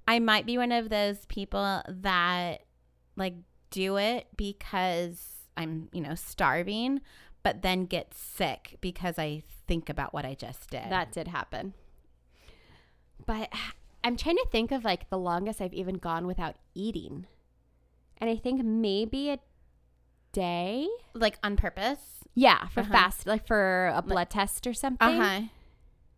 [0.06, 2.62] I might be one of those people that
[3.16, 3.34] like
[3.70, 7.00] do it because I'm, you know, starving,
[7.42, 10.90] but then get sick because I think about what I just did.
[10.90, 11.74] That did happen.
[13.24, 13.52] But
[14.02, 17.26] I'm trying to think of like the longest I've even gone without eating.
[18.18, 19.38] And I think maybe a
[20.32, 20.86] day.
[21.14, 22.00] like on purpose.
[22.34, 22.92] Yeah, for Uh-huh.
[22.92, 25.42] fast, like for a blood test or something Uh-huh.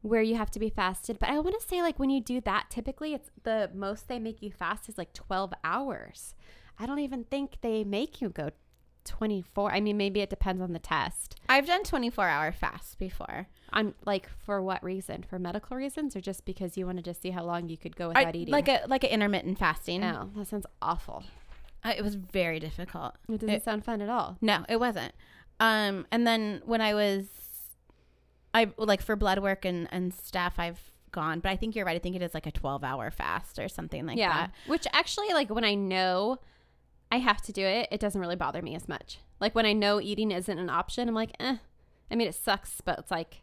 [0.02, 1.18] where you have to be fasted.
[1.18, 4.18] But I want to say like when you do that, typically it's the most they
[4.18, 6.34] make you fast is like 12 hours.
[6.78, 8.50] I don't even think they make you go
[9.04, 9.72] 24.
[9.72, 11.34] I mean, maybe it depends on the test.
[11.48, 13.48] I've done 24-hour fast before.
[13.72, 15.22] I'm like for what reason?
[15.28, 18.08] For medical reasons or just because you wanted to see how long you could go
[18.08, 18.52] without I, eating?
[18.52, 20.02] like a like an intermittent fasting.
[20.02, 21.24] No, that sounds awful.
[21.84, 23.14] Uh, It was very difficult.
[23.28, 24.36] It doesn't It- sound fun at all.
[24.40, 25.12] No, it wasn't.
[25.60, 27.26] Um, and then when I was,
[28.54, 31.40] I like for blood work and and stuff, I've gone.
[31.40, 31.96] But I think you're right.
[31.96, 34.32] I think it is like a 12 hour fast or something like yeah.
[34.32, 34.54] that.
[34.66, 36.38] Which actually, like when I know
[37.12, 39.18] I have to do it, it doesn't really bother me as much.
[39.40, 41.56] Like when I know eating isn't an option, I'm like, eh.
[42.10, 43.42] I mean, it sucks, but it's like,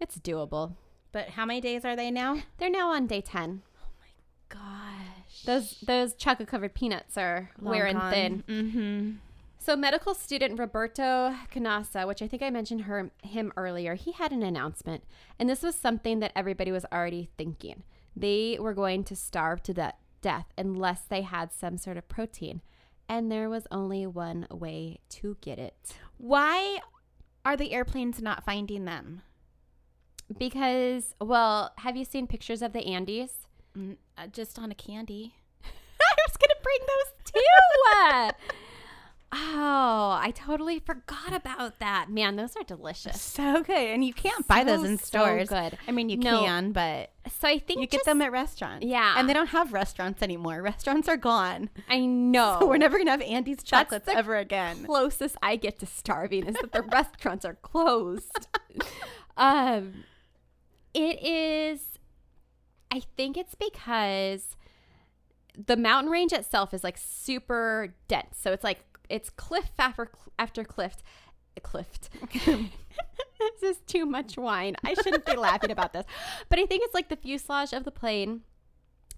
[0.00, 0.74] it's doable.
[1.12, 2.42] But how many days are they now?
[2.58, 3.62] They're now on day 10.
[4.48, 4.60] Gosh,
[5.44, 8.44] Those those chocolate covered peanuts are wearing thin.
[8.48, 9.10] Mm-hmm.
[9.58, 14.32] So medical student Roberto Canessa, which I think I mentioned her him earlier, he had
[14.32, 15.04] an announcement,
[15.38, 17.82] and this was something that everybody was already thinking.
[18.16, 22.62] They were going to starve to death unless they had some sort of protein,
[23.08, 26.78] and there was only one way to get it Why
[27.44, 29.22] are the airplanes not finding them?
[30.36, 33.46] because, well, have you seen pictures of the Andes?
[33.78, 35.34] Mm, uh, just on a candy.
[35.64, 38.34] I was gonna bring those too.
[39.32, 42.10] oh, I totally forgot about that.
[42.10, 43.20] Man, those are delicious.
[43.20, 45.48] So good, and you can't buy those So, in so stores.
[45.48, 45.78] good.
[45.86, 46.40] I mean, you No.
[46.40, 48.86] can, but So I think you get them at restaurants.
[48.86, 49.14] Yeah.
[49.16, 50.62] and they don't have restaurants anymore.
[50.62, 51.68] Restaurants are gone.
[51.88, 52.56] I know.
[52.60, 54.84] So we're never gonna have Andes chocolates ever again.
[54.86, 58.48] closest I get to starving is that the restaurants are closed.
[59.36, 60.04] um,
[60.94, 61.97] it is.
[62.90, 64.56] I think it's because
[65.56, 68.38] the mountain range itself is like super dense.
[68.40, 70.96] So it's like it's cliff after after cliff,
[71.62, 71.88] cliff.
[72.46, 74.76] this is too much wine.
[74.84, 76.04] I shouldn't be laughing about this,
[76.48, 78.42] but I think it's like the fuselage of the plane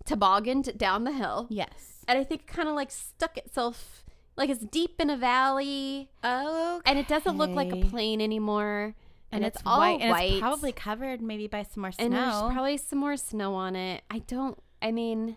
[0.06, 2.04] tobogganed down the hill Yes.
[2.08, 4.02] and I think it kind of like stuck itself
[4.34, 8.94] like it's deep in a valley Oh, and it doesn't look like a plane anymore
[9.32, 12.04] and, and, it's, all white, white, and it's probably covered maybe by some more snow.
[12.04, 15.36] and there's probably some more snow on it I don't I mean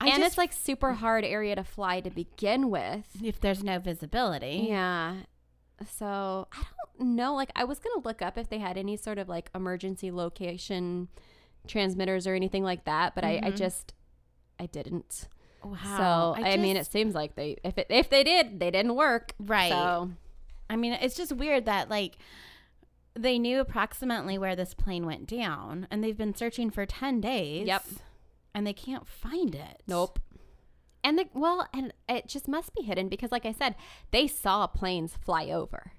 [0.00, 3.62] I and just- it's like super hard area to fly to begin with if there's
[3.64, 4.66] no visibility.
[4.68, 5.14] yeah
[5.98, 6.62] so I
[6.98, 9.50] don't know like I was gonna look up if they had any sort of like
[9.54, 11.08] emergency location
[11.66, 13.56] transmitters or anything like that but I, I Mhm.
[13.56, 13.92] just
[14.58, 15.28] I didn't
[15.62, 16.34] Wow.
[16.36, 19.32] so I, mean it seems like they if it if they did they didn't work
[19.38, 19.70] right.
[19.70, 20.10] so
[20.70, 22.16] I mean, it's just weird that like
[23.22, 27.66] they knew approximately where this plane went down, and they've been searching for ten days.
[27.66, 27.84] Yep.
[28.54, 29.82] And they can't find it.
[29.86, 30.18] Nope.
[31.04, 33.74] And the well, and it just must be hidden because, like I said,
[34.10, 35.92] they saw planes fly over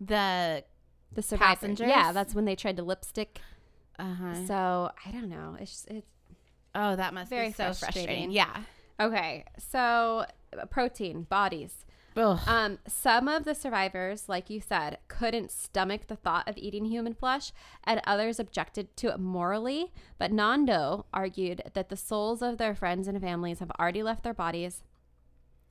[0.00, 0.64] The
[1.12, 1.58] the survivors.
[1.58, 1.88] Passengers?
[1.88, 3.40] Yeah, that's when they tried to lipstick.
[3.98, 4.46] uh huh.
[4.46, 5.56] So I don't know.
[5.60, 6.06] It's just, it's
[6.74, 7.92] Oh, that must Very be so frustrating.
[8.06, 8.30] frustrating.
[8.30, 8.56] Yeah.
[8.98, 9.44] okay.
[9.70, 10.24] So
[10.70, 11.84] protein bodies.
[12.16, 12.40] Ugh.
[12.46, 17.14] Um, some of the survivors, like you said, couldn't stomach the thought of eating human
[17.14, 17.52] flesh,
[17.84, 19.92] and others objected to it morally.
[20.18, 24.34] But Nando argued that the souls of their friends and families have already left their
[24.34, 24.82] bodies,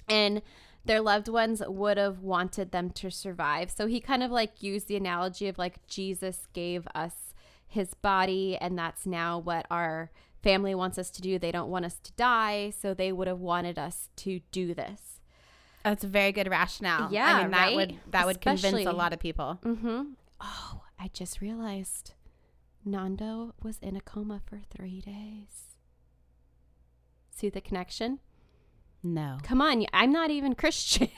[0.07, 0.41] and
[0.83, 3.69] their loved ones would have wanted them to survive.
[3.69, 7.35] So he kind of like used the analogy of like Jesus gave us
[7.67, 11.37] his body, and that's now what our family wants us to do.
[11.37, 15.10] They don't want us to die, so they would have wanted us to do this.
[15.83, 17.11] That's a very good rationale.
[17.11, 17.75] Yeah, I mean that right?
[17.75, 19.59] would that would convince a lot of people.
[19.63, 20.01] Mm-hmm.
[20.39, 22.13] Oh, I just realized
[22.85, 25.75] Nando was in a coma for three days.
[27.29, 28.19] See the connection?
[29.03, 29.37] No.
[29.43, 31.09] Come on, I'm not even Christian.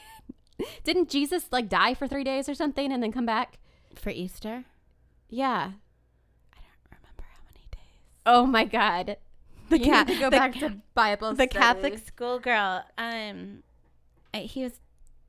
[0.84, 3.60] Didn't Jesus like die for three days or something and then come back?
[3.95, 4.63] For Easter?
[5.30, 5.71] Yeah.
[6.54, 8.23] I don't remember how many days.
[8.26, 9.17] Oh my God.
[9.69, 11.34] The Yeah, to go the back ca- to Bible.
[11.34, 12.84] The Catholic schoolgirl.
[12.97, 13.63] Um I-
[14.41, 14.74] he was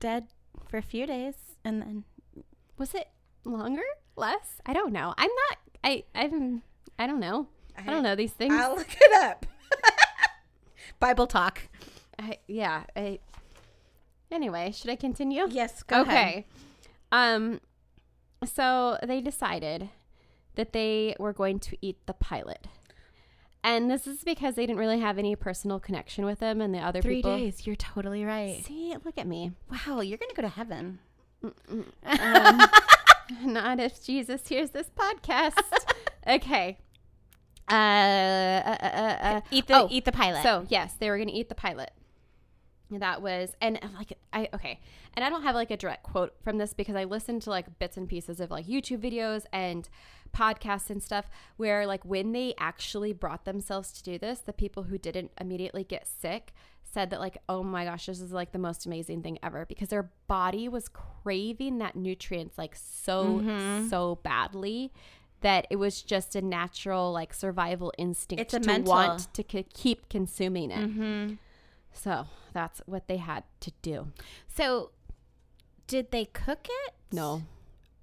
[0.01, 0.29] dead
[0.69, 2.05] for a few days and then
[2.77, 3.09] was it
[3.45, 3.83] longer?
[4.17, 4.61] Less?
[4.67, 5.14] I don't know.
[5.17, 5.59] I'm not.
[5.83, 6.05] I.
[6.14, 6.62] I'm.
[6.99, 7.49] I don't know.
[7.77, 8.55] I don't know these things.
[8.55, 9.47] I'll look it up.
[11.01, 11.62] Bible talk.
[12.19, 12.85] I, yeah.
[12.95, 13.19] I,
[14.31, 15.47] anyway, should I continue?
[15.51, 16.11] Yes, go okay.
[16.11, 16.45] ahead.
[17.11, 17.61] Um,
[18.45, 19.88] so they decided
[20.55, 22.69] that they were going to eat the pilot.
[23.64, 26.79] And this is because they didn't really have any personal connection with him and the
[26.79, 27.38] other Three people.
[27.38, 27.66] days.
[27.66, 28.62] You're totally right.
[28.62, 29.53] See, look at me.
[29.70, 30.98] Wow, you're gonna go to heaven.
[31.42, 32.61] Um,
[33.42, 35.59] not if Jesus hears this podcast.
[36.29, 36.77] okay.
[37.70, 40.42] Uh, uh, uh, uh, uh, Eat the oh, eat the pilot.
[40.42, 41.90] So yes, they were going to eat the pilot.
[42.90, 44.79] That was and uh, like I okay,
[45.14, 47.79] and I don't have like a direct quote from this because I listened to like
[47.79, 49.88] bits and pieces of like YouTube videos and
[50.35, 54.85] podcasts and stuff where like when they actually brought themselves to do this, the people
[54.85, 58.59] who didn't immediately get sick said that like oh my gosh this is like the
[58.59, 63.42] most amazing thing ever because their body was craving that nutrients like so
[63.90, 64.92] so badly
[65.40, 69.44] that it was just a natural like survival instinct It's a to mental- want to
[69.51, 70.88] c- keep consuming it.
[70.88, 71.35] mm-hmm.
[71.92, 74.12] So that's what they had to do.
[74.49, 74.90] So,
[75.87, 76.94] did they cook it?
[77.12, 77.42] No.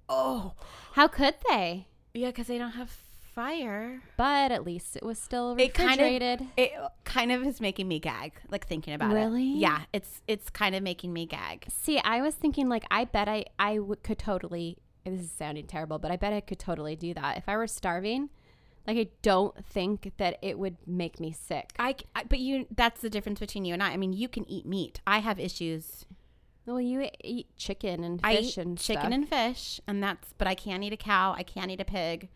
[0.08, 0.52] Oh,
[0.92, 1.86] How could they?
[2.14, 2.90] Yeah, because they don't have
[3.34, 4.02] fire.
[4.16, 6.72] But at least it was still It kind of- It
[7.04, 9.22] kind of is making me gag, like thinking about Really?
[9.22, 9.24] it.
[9.26, 9.58] Really?
[9.58, 11.64] Yeah, it's it's kind of making me gag.
[11.70, 14.78] See, I was thinking like I bet I I w- could totally.
[15.04, 17.66] This is sounding terrible, but I bet I could totally do that if I were
[17.66, 18.28] starving.
[18.86, 21.72] Like I don't think that it would make me sick.
[21.78, 21.96] I.
[22.28, 23.92] but you that's the difference between you and I.
[23.92, 25.00] I mean, you can eat meat.
[25.06, 26.04] I have issues.
[26.66, 29.12] Well, you eat chicken and I fish eat and chicken stuff.
[29.12, 30.32] and fish, and that's.
[30.38, 31.34] But I can't eat a cow.
[31.36, 32.28] I can't eat a pig.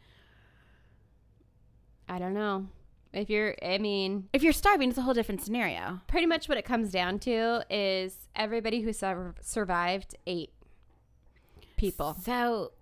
[2.09, 2.67] I don't know.
[3.13, 6.01] If you're, I mean, If you're starving, it's a whole different scenario.
[6.07, 10.51] pretty much what it comes down to is everybody who sur- survived ate
[11.77, 12.17] people.
[12.23, 12.73] So,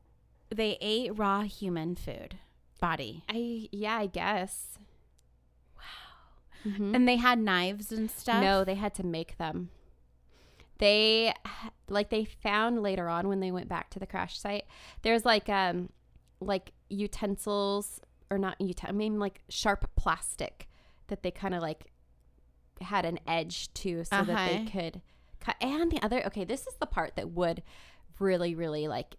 [0.52, 2.36] they ate raw human food,
[2.80, 4.76] body, I yeah, I guess.
[5.76, 6.72] Wow.
[6.72, 6.94] Mm-hmm.
[6.94, 8.42] and they had knives and stuff.
[8.42, 9.70] No, they had to make them.
[10.84, 11.32] They
[11.88, 14.64] like they found later on when they went back to the crash site.
[15.02, 15.88] There's like um
[16.40, 18.94] like utensils or not utensil.
[18.94, 20.68] I mean like sharp plastic
[21.08, 21.82] that they kind of like
[22.80, 24.70] had an edge to so that they Uh-huh.
[24.74, 25.00] could
[25.40, 25.56] cut.
[25.60, 27.62] And the other okay, this is the part that would
[28.18, 29.16] really really like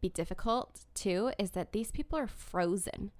[0.00, 3.10] be difficult too is that these people are frozen.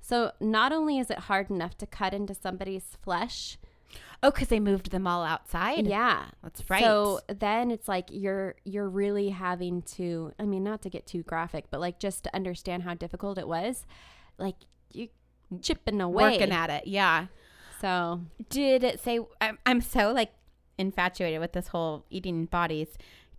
[0.00, 3.58] So not only is it hard enough to cut into somebody's flesh,
[4.22, 5.86] Oh, because they moved them all outside.
[5.86, 6.24] yeah.
[6.42, 6.82] that's right.
[6.82, 11.22] So then it's like you're you're really having to I mean not to get too
[11.22, 13.86] graphic, but like just to understand how difficult it was.
[14.38, 14.56] Like
[14.92, 15.08] you
[15.60, 16.32] chipping away.
[16.32, 16.86] working at it.
[16.86, 17.26] Yeah.
[17.80, 18.20] so
[18.50, 19.20] Did it say?
[19.40, 20.32] I'm, I'm so like
[20.78, 22.88] infatuated with this whole eating bodies.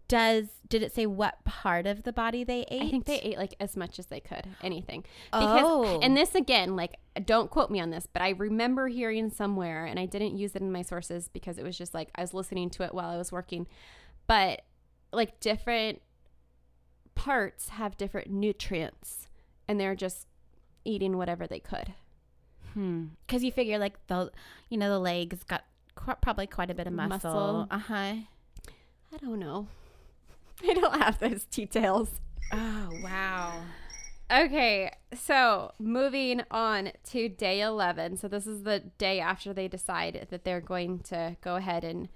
[0.09, 2.81] Does did it say what part of the body they ate?
[2.81, 5.05] I think they ate like as much as they could, anything.
[5.31, 5.99] Because Oh.
[6.01, 9.97] and this again, like don't quote me on this, but I remember hearing somewhere and
[9.99, 12.69] I didn't use it in my sources because it was just like I was listening
[12.71, 13.67] to it while I was working.
[14.27, 14.63] But
[15.13, 16.01] like different
[17.15, 19.27] parts have different nutrients
[19.67, 20.27] and they're just
[20.85, 21.93] eating whatever they could.
[22.73, 23.05] Hmm.
[23.27, 24.31] Because you figure like the,
[24.69, 27.09] you know, the legs got qu- probably quite a bit of muscle.
[27.31, 27.67] Muscle.
[27.69, 27.93] Uh huh.
[29.11, 29.67] I don't know.
[30.67, 32.09] I don't have those details.
[32.51, 33.61] Oh wow.
[34.31, 38.17] Okay, so moving on to day 11.
[38.17, 42.09] So, this is the day after they decide that they're going to go ahead and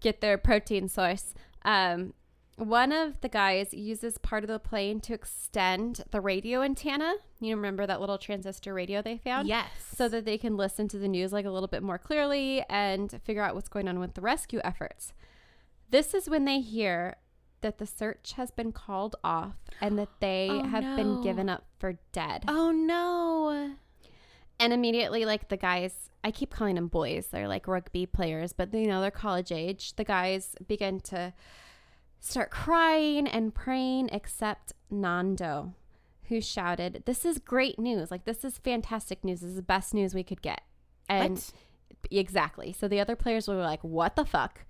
[0.00, 1.34] get their protein source.
[1.64, 2.14] Um,
[2.54, 7.14] one of the guys uses part of the plane to extend the radio antenna.
[7.40, 9.48] You remember that little transistor radio they found?
[9.48, 9.68] Yes.
[9.94, 13.20] So that they can listen to the news like a little bit more clearly and
[13.24, 15.12] figure out what's going on with the rescue efforts.
[15.90, 17.16] This is when they hear
[17.60, 21.64] that the search has been called off and that they Oh, have been given up
[21.78, 22.44] for dead.
[22.48, 23.74] Oh no.
[24.60, 27.28] And immediately, like the guys, I keep calling them boys.
[27.28, 29.94] They're like rugby players, but you know, they're college age.
[29.96, 31.32] The guys begin to
[32.20, 35.74] start crying and praying, except Nando,
[36.24, 38.10] who shouted, This is great news.
[38.10, 39.40] Like, this is fantastic news.
[39.40, 40.62] This is the best news we could get.
[41.08, 41.52] And What?
[42.10, 42.72] exactly.
[42.72, 44.64] So the other players were like, What the fuck?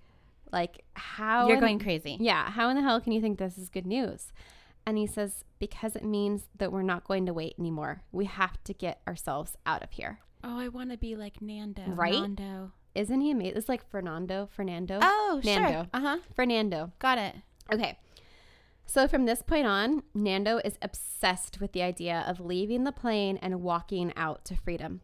[0.52, 1.46] Like, how?
[1.46, 2.16] You're in- going crazy.
[2.20, 2.50] Yeah.
[2.50, 4.32] How in the hell can you think this is good news?
[4.86, 8.02] And he says, Because it means that we're not going to wait anymore.
[8.12, 10.20] We have to get ourselves out of here.
[10.42, 11.82] Oh, I want to be like Nando.
[11.88, 12.12] Right?
[12.14, 12.72] Nando.
[12.94, 13.56] Isn't he amazing?
[13.56, 14.48] It's like Fernando.
[14.50, 14.98] Fernando.
[15.02, 15.86] Oh, sure.
[15.92, 16.18] Uh huh.
[16.34, 16.92] Fernando.
[16.98, 17.34] Got it.
[17.72, 17.98] Okay.
[18.86, 23.36] So from this point on, Nando is obsessed with the idea of leaving the plane
[23.42, 25.02] and walking out to freedom.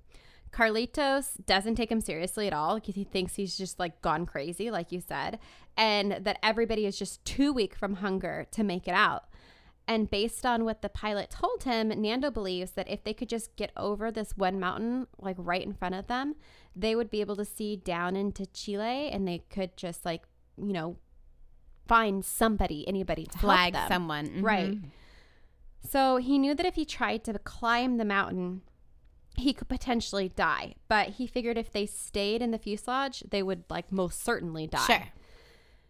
[0.55, 4.71] Carlitos doesn't take him seriously at all because he thinks he's just like gone crazy,
[4.71, 5.41] like you said,
[5.77, 9.25] and that everybody is just too weak from hunger to make it out.
[9.89, 13.55] And based on what the pilot told him, Nando believes that if they could just
[13.57, 16.37] get over this one mountain, like right in front of them,
[16.77, 20.23] they would be able to see down into Chile and they could just like,
[20.57, 20.97] you know,
[21.89, 24.29] find somebody, anybody to Flag someone.
[24.29, 24.43] Mhm.
[24.43, 24.79] Right.
[25.83, 28.63] So he knew that if he tried to climb the mountain,
[29.37, 30.75] he could potentially die.
[30.89, 34.87] But he figured if they stayed in the fuselage, they would like most certainly die.
[34.87, 35.09] Sure.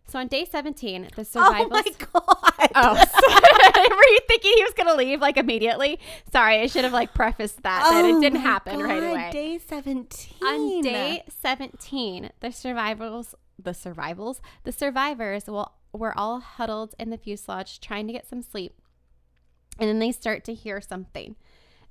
[0.07, 1.67] So on day 17, the survivors.
[1.71, 1.83] Oh my
[2.13, 2.71] god.
[2.77, 2.95] Oh,
[3.91, 5.99] were you thinking he was gonna leave like immediately?
[6.33, 9.03] Sorry, I should have like prefaced that that it oh didn't Oh my happen right
[9.03, 9.31] away.
[9.31, 10.47] Day 17.
[10.47, 17.19] On day 17, the survivors, the survivals, the survivors will, were all huddled in the
[17.19, 18.75] fuselage trying to get some sleep.
[19.79, 21.37] And then they start to hear something.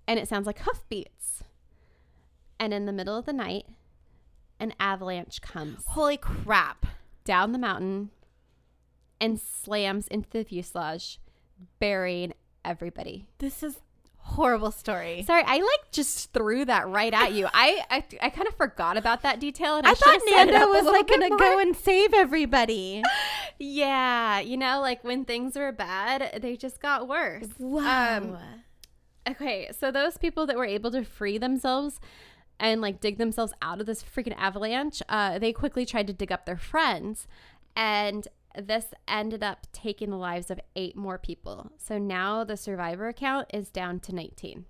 [0.07, 1.42] And it sounds like hoofbeats.
[2.63, 3.65] And in the middle of the night,
[4.57, 6.85] an avalanche comes Holy crap.
[7.25, 8.09] down the mountain
[9.19, 11.19] and slams into the fuselage,
[11.79, 12.31] burying
[12.63, 13.25] everybody.
[13.39, 13.81] This is
[14.15, 15.23] horrible story.
[15.27, 17.47] Sorry, I like just threw that right at you.
[17.53, 20.47] I I, I kind of forgot about that detail, and I, I thought should've set
[20.47, 21.37] it Nando up a was little like bit gonna more.
[21.39, 23.03] go and save everybody.
[23.59, 27.47] Yeah, you know, like when things were bad, they just got worse.
[27.59, 28.17] Wow.
[28.17, 28.37] Um,
[29.29, 31.99] okay, so those people that were able to free themselves
[32.59, 36.31] and like dig themselves out of this freaking avalanche, uh, they quickly tried to dig
[36.31, 37.27] up their friends,
[37.75, 41.71] and this ended up taking the lives of eight more people.
[41.77, 44.65] So now the survivor count is down to 19.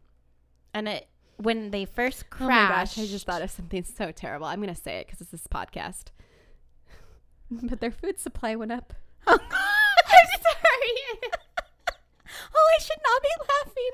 [0.74, 1.08] and it
[1.38, 2.96] when they first Oh crashed.
[2.96, 4.46] gosh, I just thought of something so terrible.
[4.46, 6.06] I'm going to say it because it's this podcast.
[7.52, 8.94] But their food supply went up.
[9.28, 11.32] Oh, I'm sorry.
[12.56, 13.92] oh, I should not be laughing.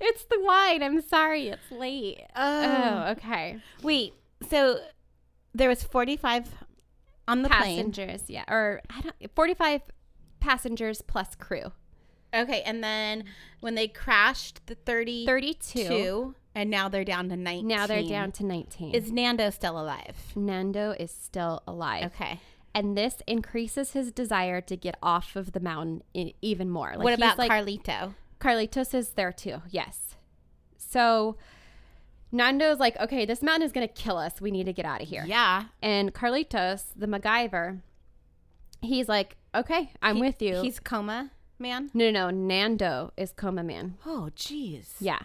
[0.00, 0.82] It's the wine.
[0.82, 1.48] I'm sorry.
[1.48, 2.22] It's late.
[2.34, 3.04] Oh.
[3.06, 3.58] oh, okay.
[3.82, 4.14] Wait.
[4.48, 4.80] So
[5.54, 6.48] there was 45
[7.28, 7.76] on the plane.
[7.92, 9.14] Passengers, yeah, or I don't.
[9.34, 9.82] 45
[10.40, 11.72] passengers plus crew.
[12.34, 13.24] Okay, and then
[13.60, 16.34] when they crashed, the 32, 32.
[16.54, 17.66] and now they're down to 19.
[17.66, 18.94] Now they're down to 19.
[18.94, 20.16] Is Nando still alive?
[20.34, 22.40] Nando is still alive, Okay.
[22.74, 26.90] and this increases his desire to get off of the mountain e- even more.
[26.96, 28.14] Like what about like, Carlito?
[28.40, 29.62] Carlitos is there too.
[29.70, 30.14] Yes.
[30.76, 31.36] So
[32.32, 34.40] Nando's like, okay, this mountain is gonna kill us.
[34.40, 35.24] We need to get out of here.
[35.26, 35.64] Yeah.
[35.82, 37.80] And Carlitos, the MacGyver,
[38.82, 40.60] he's like, okay, I'm He- with you.
[40.62, 41.90] He's coma man.
[41.94, 42.30] no, no, no.
[42.30, 43.96] Nando is Coma Man.
[44.04, 44.88] Oh, jeez.
[45.00, 45.20] Yeah.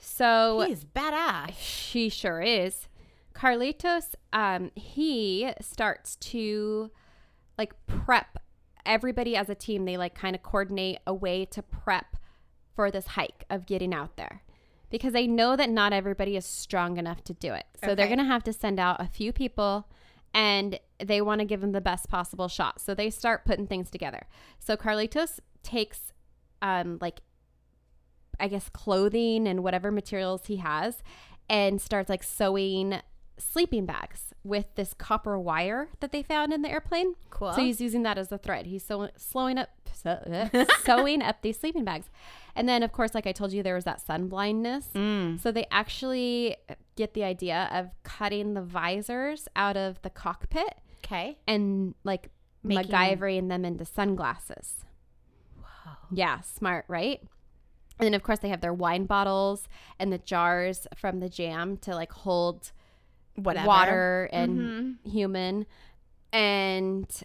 [0.00, 1.52] So He's badass.
[1.58, 2.88] she sure is.
[3.34, 6.90] Carlitos, um, he starts to
[7.56, 8.38] like prep
[8.88, 9.84] everybody as a team.
[9.84, 12.16] They like kind of coordinate a way to prep
[12.74, 14.42] for this hike of getting out there
[14.90, 17.66] because they know that not everybody is strong enough to do it.
[17.84, 19.86] So they're going to have to send out a few people
[20.34, 22.80] and they want to give them the best possible shot.
[22.80, 24.26] So they start putting things together.
[24.58, 26.12] So Carlitos takes
[26.62, 27.20] um like
[28.40, 31.02] I guess clothing and whatever materials he has
[31.48, 33.00] and starts like sewing
[33.38, 37.14] sleeping bags with this copper wire that they found in the airplane.
[37.30, 37.52] Cool.
[37.52, 38.66] So he's using that as a thread.
[38.66, 40.48] He's sew- slowing up, sew-
[40.84, 42.06] sewing up these sleeping bags.
[42.56, 44.88] And then, of course, like I told you, there was that sun blindness.
[44.94, 45.40] Mm.
[45.40, 46.56] So they actually
[46.96, 50.74] get the idea of cutting the visors out of the cockpit
[51.04, 51.38] Okay.
[51.46, 52.30] and like
[52.64, 54.84] Making- MacGyvering them into sunglasses.
[55.58, 55.96] Wow.
[56.10, 57.20] Yeah, smart, right?
[58.00, 59.68] And then of course they have their wine bottles
[59.98, 62.72] and the jars from the jam to like hold
[63.42, 63.66] Whatever.
[63.66, 64.58] water and
[65.04, 65.10] Mhm.
[65.10, 65.66] human
[66.32, 67.22] and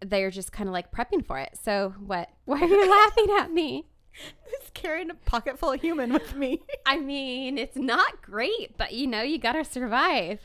[0.00, 1.58] they're just kind of like prepping for it.
[1.62, 3.86] So what why are you laughing at me?
[4.12, 6.62] He's carrying a pocket full of human with me.
[6.86, 10.40] I mean, it's not great, but you know, you got to survive.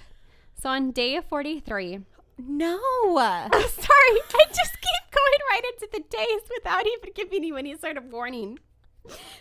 [0.56, 2.00] So on day 43,
[2.38, 2.80] No.
[3.18, 4.20] I'm sorry.
[4.34, 8.06] I just keep going right into the days without even giving you any sort of
[8.06, 8.60] warning.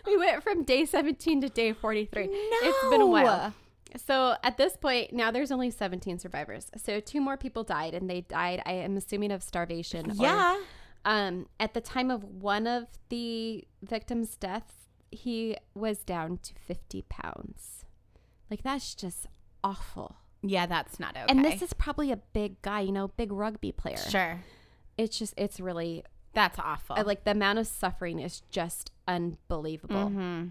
[0.07, 2.29] We went from day 17 to day 43.
[2.31, 3.53] It's been a while.
[3.97, 6.71] So at this point, now there's only 17 survivors.
[6.77, 10.11] So two more people died, and they died, I am assuming, of starvation.
[10.11, 10.59] or- Yeah.
[11.05, 14.75] um, at the time of one of the victims' deaths,
[15.11, 17.85] he was down to 50 pounds.
[18.51, 19.27] Like, that's just
[19.65, 20.17] awful.
[20.43, 21.25] Yeah, that's not okay.
[21.29, 23.97] And this is probably a big guy, you know, big rugby player.
[23.97, 24.41] sure.
[24.97, 26.95] It's just, it's really, That's awful.
[26.97, 30.11] I like the amount of suffering is just unbelievable.
[30.11, 30.51] Mhm.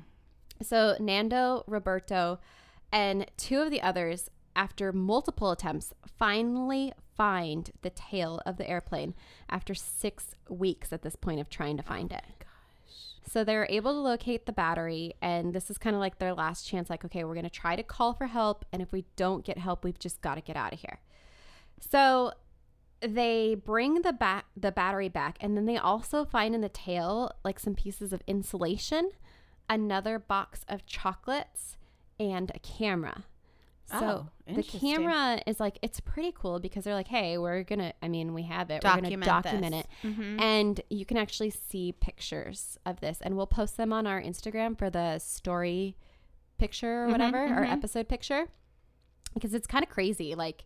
[0.62, 2.40] So Nando, Roberto,
[2.92, 9.14] and two of the others, after multiple attempts, finally find the tail of the airplane
[9.50, 12.24] after six weeks at this point of trying to oh find it.
[13.30, 16.66] So they're able to locate the battery, and this is kind of like their last
[16.68, 16.90] chance.
[16.90, 19.58] Like, okay, we're going to try to call for help, and if we don't get
[19.58, 21.00] help, we've just got to get out of here.
[21.80, 22.32] So
[23.02, 27.32] they bring the bat the battery back, and then they also find in the tail
[27.44, 29.12] like some pieces of insulation,
[29.70, 31.77] another box of chocolates,
[32.20, 33.24] and a camera.
[33.90, 37.94] So Oh, the camera is like it's pretty cool because they're like, hey, we're gonna.
[38.02, 38.84] I mean, we have it.
[38.84, 39.86] we're gonna Document document this.
[40.14, 40.42] it, Mhm.
[40.42, 44.78] and you can actually see pictures of this, and we'll post them on our Instagram
[44.78, 45.96] for the story
[46.58, 47.72] picture or Mhm, whatever, or mhm.
[47.72, 48.48] episode picture,
[49.34, 50.36] because it's kind of crazy.
[50.36, 50.66] Like,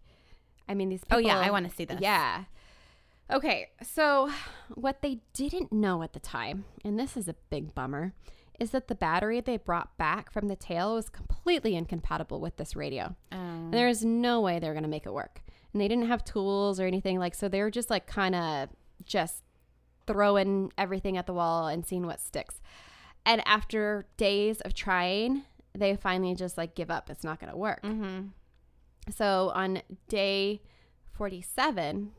[0.68, 1.04] I mean, these.
[1.12, 2.02] Oh People, yeah, I want to see this.
[2.02, 2.46] yeah.
[3.32, 4.32] Okay, so
[4.74, 8.14] what they didn't know at the time, and this is a big bummer,
[8.62, 12.76] is that the battery they brought back from the tail was completely incompatible with this
[12.76, 13.16] radio.
[13.32, 15.42] Um, And there is no way they're going to make it work.
[15.74, 18.70] And they didn't have tools or anything like so they were just like kind of
[19.04, 19.44] just
[20.06, 22.62] throwing everything at the wall and seeing what sticks.
[23.26, 25.44] And after days of trying,
[25.74, 27.10] they finally just like give up.
[27.10, 27.82] It's not going to work.
[27.84, 28.30] mhm.
[29.10, 30.62] So on day
[31.14, 32.12] 47,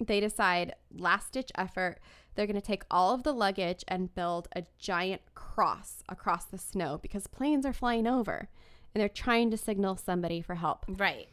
[0.00, 1.98] they decide last ditch effort.
[2.34, 6.58] They're going to take all of the luggage and build a giant cross across the
[6.58, 8.48] snow because planes are flying over
[8.94, 10.84] and they're trying to signal somebody for help.
[10.88, 11.28] Right.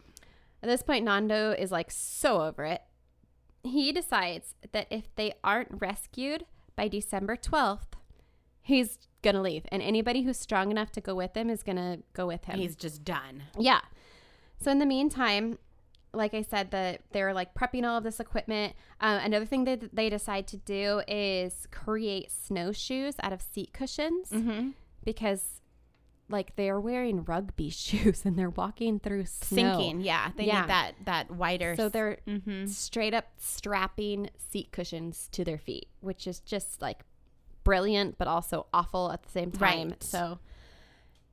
[0.63, 2.81] At this point, Nando is like so over it.
[3.63, 6.45] He decides that if they aren't rescued
[6.75, 7.93] by December 12th,
[8.61, 9.65] he's going to leave.
[9.71, 12.59] And anybody who's strong enough to go with him is going to go with him.
[12.59, 13.43] He's just done.
[13.57, 13.81] Yeah.
[14.59, 15.57] So in the meantime,
[16.13, 18.73] like I said, the they're like prepping all of this equipment.
[18.99, 24.29] Uh, another thing that they decide to do is create snowshoes out of seat cushions
[24.29, 24.69] Mm-hmm.
[25.05, 25.61] because,
[26.29, 29.77] like, they're wearing rugby shoes and they're walking through snow.
[29.77, 30.01] Sinking.
[30.01, 30.31] Yeah.
[30.35, 30.61] They Yeah.
[30.61, 31.75] need that that wider.
[31.77, 32.65] So they're Mm-hmm.
[32.67, 37.05] straight up strapping seat cushions to their feet, which is just like
[37.63, 39.89] brilliant, but also awful at the same time.
[39.89, 40.03] Right.
[40.03, 40.39] So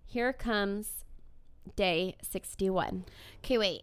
[0.06, 1.04] here comes
[1.76, 3.04] day 61.
[3.44, 3.82] Okay, wait.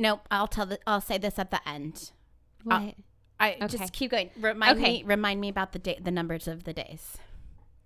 [0.00, 0.26] Nope.
[0.30, 0.78] I'll tell the.
[0.86, 2.10] I'll say this at the end.
[2.64, 2.94] What?
[3.38, 3.66] I Okay.
[3.68, 4.30] just keep going.
[4.38, 4.92] Remind Okay.
[4.98, 5.02] me.
[5.04, 7.18] Remind me about the day, the numbers of the days.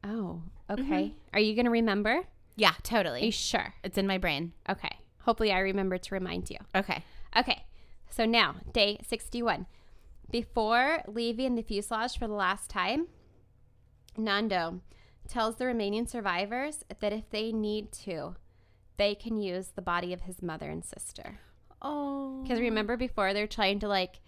[0.02, 0.82] Oh, okay.
[0.82, 1.18] Mm-hmm.
[1.32, 2.22] Are you going to remember?
[2.56, 3.22] Yeah, Totally.
[3.22, 3.74] Are you sure?
[3.82, 4.52] It's in my brain.
[4.68, 4.96] Okay.
[5.22, 6.58] Hopefully, I remember to remind you.
[6.74, 7.02] Okay.
[7.36, 7.64] Okay.
[8.10, 9.66] So now, day 61.
[10.30, 13.08] Before leaving the fuselage for the last time,
[14.16, 14.80] Nando
[15.28, 18.36] tells the remaining survivors that if they need to,
[18.98, 21.38] they can use the body of his mother and sister.
[21.85, 22.41] Oh.
[22.43, 24.20] Because remember before they're trying to like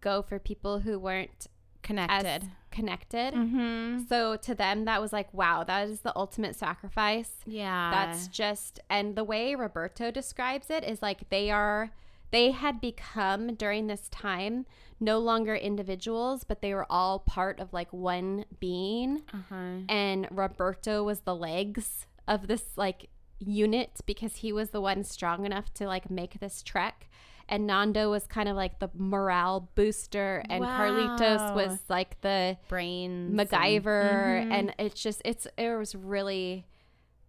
[0.00, 1.46] go for people who weren't
[1.82, 2.50] connected.
[2.70, 3.34] connected.
[3.34, 4.04] Mm-hmm.
[4.08, 7.30] So to them, that was like, wow, that is the ultimate sacrifice.
[7.46, 7.90] Yeah.
[7.90, 11.90] That's just, and the way Roberto describes it is like they are,
[12.30, 14.66] they had become during this time
[15.00, 19.22] no longer individuals, but they were all part of like one being.
[19.32, 19.84] Uh-huh.
[19.88, 25.44] And Roberto was the legs of this like unit because he was the one strong
[25.46, 27.08] enough to like make this trek.
[27.50, 33.32] And Nando was kind of like the morale booster, and Carlitos was like the brain
[33.32, 36.66] MacGyver, and, and it's just it's it was really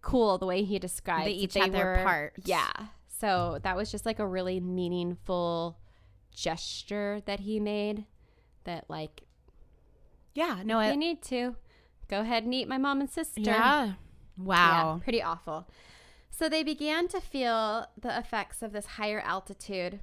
[0.02, 1.26] cool the way he described.
[1.26, 2.42] They each had their parts.
[2.44, 2.70] Yeah,
[3.08, 5.78] so that was just like a really meaningful
[6.34, 8.04] gesture that he made.
[8.64, 9.22] That like
[10.34, 10.60] yeah.
[10.64, 10.80] No.
[10.80, 11.56] you I, need to
[12.08, 13.40] go ahead and eat my mom and sister.
[13.40, 13.84] yeah.
[13.86, 13.92] Yeah,
[14.36, 15.00] Wow.
[15.02, 15.66] pretty awful.
[16.40, 20.00] So they began to feel the effects of this higher altitude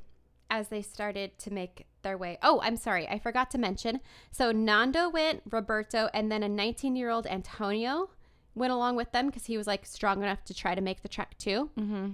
[0.52, 2.38] as they started to make their way.
[2.44, 3.08] Oh, I'm sorry.
[3.08, 4.02] I forgot to mention.
[4.30, 8.12] So Nando went, Roberto, and then a 19 year old Antonio
[8.54, 11.10] went along with them because he was like strong enough to try to make the
[11.10, 11.72] trek too.
[11.76, 12.10] Mm-hmm.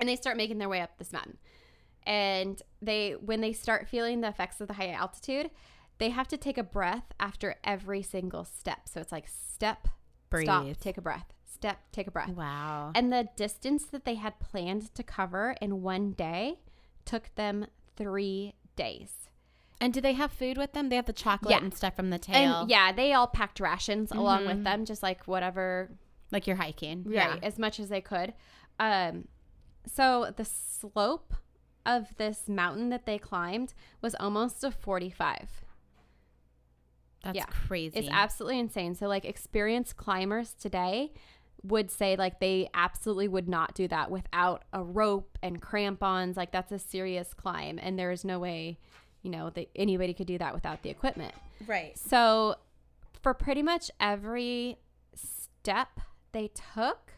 [0.00, 1.38] And they start making their way up this mountain.
[2.04, 5.52] And they, when they start feeling the effects of the high altitude,
[5.98, 8.88] they have to take a breath after every single step.
[8.88, 9.86] So it's like step,
[10.30, 10.46] Breathe.
[10.46, 12.30] stop, take a breath, step, take a breath.
[12.30, 12.92] Wow.
[12.94, 16.60] And the distance that they had planned to cover in one day
[17.04, 19.10] took them three days.
[19.80, 20.88] And do they have food with them?
[20.88, 21.58] They have the chocolate Yeah.
[21.62, 22.60] and stuff from the tail.
[22.60, 24.46] And yeah, they all packed rations along Mhm.
[24.46, 25.90] with them, just like whatever
[26.30, 27.04] Like you're hiking.
[27.04, 28.34] right as much as they could
[28.80, 29.26] um
[29.86, 31.32] so the slope
[31.86, 35.64] of this mountain that they climbed was almost a 45
[37.24, 37.46] That's Yeah.
[37.46, 37.98] crazy.
[37.98, 41.12] it's absolutely insane so like experienced climbers today
[41.62, 46.52] would say like they absolutely would not do that without a rope and crampons like
[46.52, 48.78] that's a serious climb and there is no way
[49.22, 51.34] you know that anybody could do that without the equipment
[51.66, 51.98] right.
[51.98, 52.56] so,
[53.20, 54.78] for pretty much every
[55.14, 56.00] step
[56.32, 57.12] they took,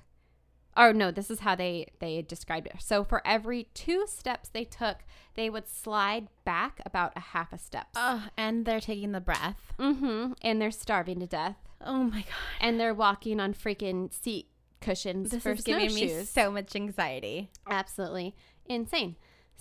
[0.76, 2.76] or no, this is how they they described it.
[2.78, 4.98] So, for every two steps they took,
[5.34, 7.88] they would slide back about a half a step.
[7.94, 9.72] Oh, and they're taking the breath.
[9.78, 10.32] mm-hmm.
[10.42, 12.34] And they're starving to death, Oh my god.
[12.60, 14.46] and they're walking on freaking seat
[14.80, 17.50] cushions This for is giving me so much anxiety.
[17.68, 18.34] Absolutely
[18.66, 19.16] insane.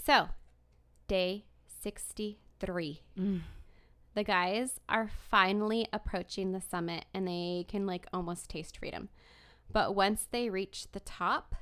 [0.06, 0.30] So,
[1.08, 1.46] day
[1.82, 3.02] sixty-three.
[3.18, 3.42] Mm.
[4.16, 9.10] the guys are finally approaching the summit and they can like almost taste freedom.
[9.72, 11.56] But once they reach the top,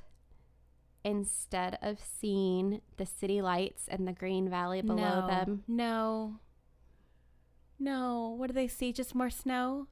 [1.04, 6.36] instead of seeing the city lights and the green valley below no, them, No.
[7.78, 8.34] No.
[8.36, 8.92] What do they see?
[8.92, 9.86] Just more snow?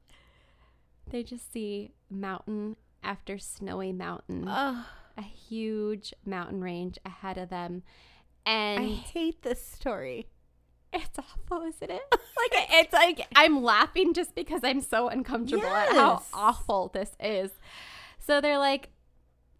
[1.09, 4.85] They just see mountain after snowy mountain, Oh,
[5.17, 7.83] a huge mountain range ahead of them.
[8.45, 10.27] And I hate this story.
[10.93, 12.01] it's awful, isn't it?
[12.11, 17.51] like it's like I'm laughing just because I'm so uncomfortable at how awful this is.
[18.19, 18.89] So they're like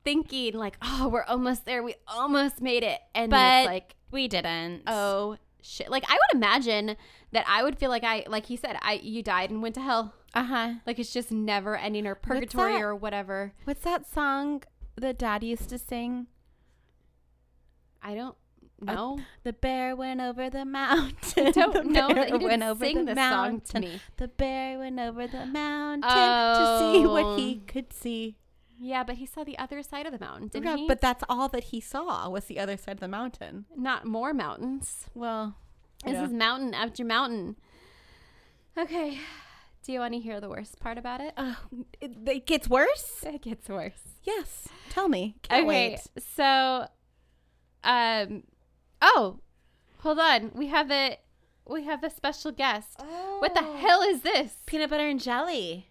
[0.03, 1.83] thinking like, "Oh, we're almost there.
[1.83, 4.83] We almost made it." And But- it's like, We didn't.
[4.87, 6.95] "Oh shit." Like I would imagine
[7.31, 9.81] that I would feel like I like he said, I you died and went to
[9.81, 10.13] hell.
[10.33, 10.73] Uh huh.
[10.85, 13.53] Like it's just never ending or purgatory or whatever.
[13.65, 14.63] What's that song
[14.95, 16.27] that Dad used to sing?
[18.01, 18.35] I don't
[18.81, 19.19] know.
[19.43, 21.47] The bear went over the mountain.
[21.47, 23.99] I don't The know that he didn't sing this song to me.
[24.17, 27.71] The bear went over the mountain to see what he Oh.
[27.71, 28.37] could see.
[28.79, 30.87] Yeah, but he saw the other side of the mountain, didn't Yeah, he?
[30.87, 33.65] But that's all that he saw was the other side of the mountain.
[33.75, 35.05] not more mountains.
[35.15, 35.55] Well,
[36.07, 36.25] This yeah.
[36.25, 37.55] is mountain after mountain.
[38.77, 39.19] Okay.
[39.83, 41.33] Do you want to hear the worst part about it?
[41.37, 41.55] Uh,
[42.01, 43.23] it, it gets worse.
[43.23, 44.01] It gets worse.
[44.23, 45.35] Yes, tell me.
[45.43, 45.67] Can't okay.
[45.67, 45.99] wait.
[46.35, 46.87] So
[47.83, 48.43] um
[49.01, 49.39] oh,
[49.99, 50.51] hold on.
[50.53, 51.17] We have a
[51.67, 52.89] we have a special guest.
[52.99, 53.37] Oh.
[53.39, 54.57] What the hell is this?
[54.65, 55.87] Peanut butter and jelly.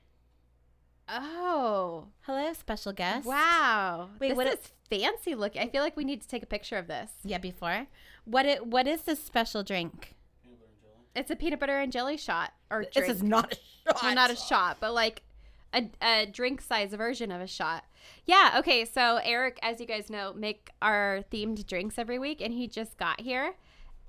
[1.09, 2.09] Oh.
[2.23, 3.27] Hello, special guest.
[3.27, 4.11] Wow.
[4.19, 4.59] Wait, this what is
[4.91, 5.63] fancy looking.
[5.63, 7.11] I feel like we need to take a picture of this.
[7.25, 7.87] Yeah, before.
[8.27, 8.67] What it?
[8.67, 10.15] What is this special drink?
[11.15, 14.03] It's a peanut butter and jelly shot or This is not a shot.
[14.03, 15.23] Well, not a shot, but like
[15.73, 17.85] a, a drink size version of a shot.
[18.27, 18.57] Yeah.
[18.59, 18.85] Okay.
[18.85, 22.99] So Eric, as you guys know, make our themed drinks every week, and he just
[22.99, 23.55] got here,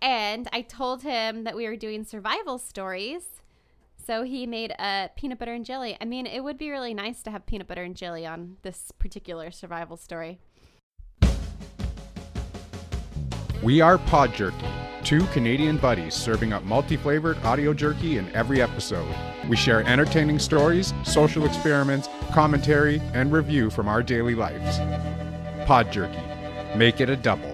[0.01, 3.41] and I told him that we were doing survival stories.
[4.05, 5.97] So he made a peanut butter and jelly.
[5.99, 8.91] I mean, it would be really nice to have peanut butter and jelly on this
[8.97, 10.39] particular survival story.
[13.68, 14.65] We are Pod Jerky,
[15.03, 19.13] two Canadian buddies serving up multi flavored audio jerky in every episode.
[19.49, 24.78] We share entertaining stories, social experiments, commentary, and review from our daily lives.
[25.68, 26.18] Pod Jerky.
[26.78, 27.53] Make it a double.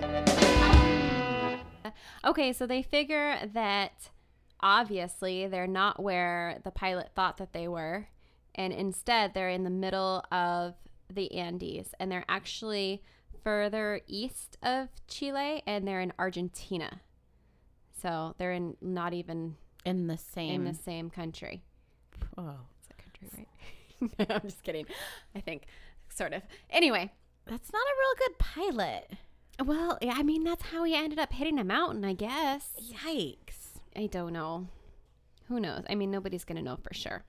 [2.24, 4.12] Okay, so they figure that
[4.60, 8.08] obviously they're not where the pilot thought that they were,
[8.54, 10.76] and instead they're in the middle of
[11.12, 13.02] the Andes, and they're actually
[13.44, 17.02] further east of Chile, and they're in Argentina.
[18.02, 20.56] So they're in not even in the same.
[20.56, 21.64] in the same country.
[22.38, 23.48] oh, It's a country, right?
[24.30, 24.86] No, I'm just kidding.
[25.36, 25.64] I think
[26.10, 26.42] sort of.
[26.70, 27.12] Anyway,
[27.46, 29.12] that's not a real good pilot.
[29.66, 32.72] well, I mean that's how he ended up hitting a mountain, I guess.
[32.82, 33.80] Yikes.
[33.96, 34.68] I don't know.
[35.48, 35.84] Who knows?
[35.90, 37.24] I mean, nobody's going to know for sure.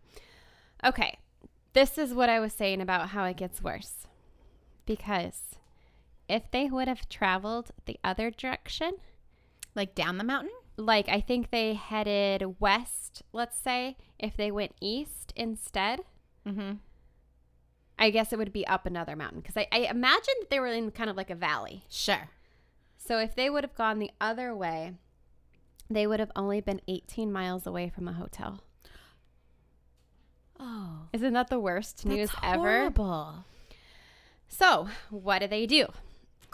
[0.84, 1.18] Okay.
[1.74, 4.06] This is what I was saying about how it gets worse.
[4.86, 5.56] Because
[6.28, 8.92] if they would have traveled the other direction,
[9.74, 10.52] Like down the mountain?
[10.76, 16.00] like I think they headed west, let's say, if they went east instead,
[16.46, 16.72] Mm-hmm.
[17.98, 19.40] I guess it would be up another mountain.
[19.40, 21.84] Because I, I imagine that they were in kind of like a valley.
[21.88, 22.28] Sure.
[22.98, 24.94] So if they would have gone the other way,
[25.88, 28.60] they would have only been 18 miles away from a hotel.
[30.58, 32.58] Oh, Isn't that the worst news that's ever?
[32.78, 33.44] horrible.
[34.48, 35.86] So, what do they do?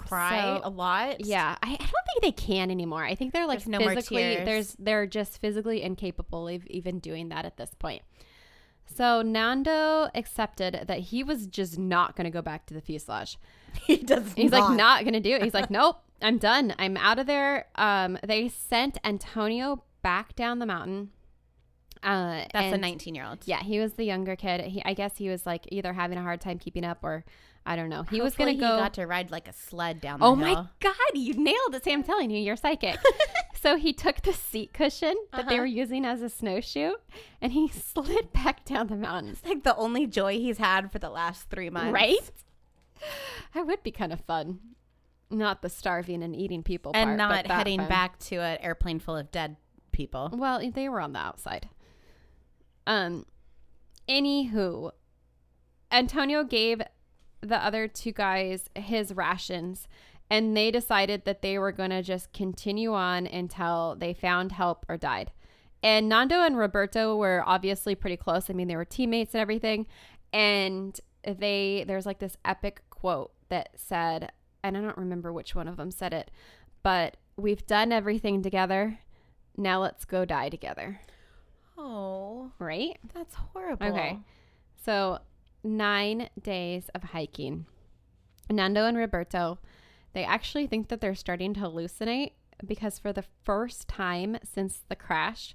[0.08, 1.24] Cry So- a lot.
[1.24, 3.04] Yeah, I, I don't think they can anymore.
[3.04, 4.44] I think they're like There's no more physically tears.
[4.44, 8.02] there's they're just physically incapable of even doing that at this point.
[8.96, 13.38] So Nando accepted that he was just not going to go back to the fuselage.
[13.86, 14.32] he does.
[14.32, 15.42] He's like not going to do it.
[15.42, 16.74] He's like, nope, I'm done.
[16.78, 17.66] I'm out of there.
[17.76, 21.10] Um, they sent Antonio back down the mountain.
[22.02, 23.38] Uh, That's a 19 year old.
[23.44, 24.60] Yeah, he was the younger kid.
[24.62, 27.24] He, I guess he was like either having a hard time keeping up or
[27.66, 28.04] I don't know.
[28.04, 28.76] He was gonna go.
[28.76, 30.46] He got to ride like a sled down the oh hill.
[30.54, 31.84] my god, you nailed it!
[31.84, 32.98] See, I'm telling you, you're psychic.
[33.60, 35.60] so he took the seat cushion that they Uh-huh.
[35.60, 36.92] were using as a snowshoe,
[37.42, 39.32] and he slid back down the mountain.
[39.32, 41.92] It's like the only joy he's had for the last three months.
[41.92, 42.30] Right?
[43.54, 44.58] That would be kind of fun.
[45.30, 47.88] Not the starving and eating people And part, not heading fun.
[47.88, 49.56] back to an airplane full of dead
[49.92, 50.30] people.
[50.32, 51.68] Well, they were on the outside.
[52.90, 53.24] Um,
[54.08, 54.90] anywho,
[55.92, 56.82] Antonio gave
[57.40, 59.86] the other two guys his rations,
[60.28, 64.84] and they decided that they were going to just continue on until they found help
[64.88, 65.30] or died.
[65.84, 68.50] And Nando and Roberto were obviously pretty close.
[68.50, 69.86] I mean, they were teammates and everything.
[70.32, 74.32] And they, there's like this epic quote that said,
[74.64, 76.32] and I don't remember which one of them said it,
[76.82, 78.98] but we've done everything together.
[79.56, 81.00] Now let's go die together.
[81.82, 82.98] Oh, Right?
[83.14, 83.86] that's horrible.
[83.86, 84.18] Okay.
[84.84, 85.18] So,
[85.64, 87.66] nine days of hiking.
[88.50, 89.58] Nando and Roberto,
[90.12, 92.32] they actually think that they're starting to hallucinate
[92.66, 95.54] because for the first time since the crash,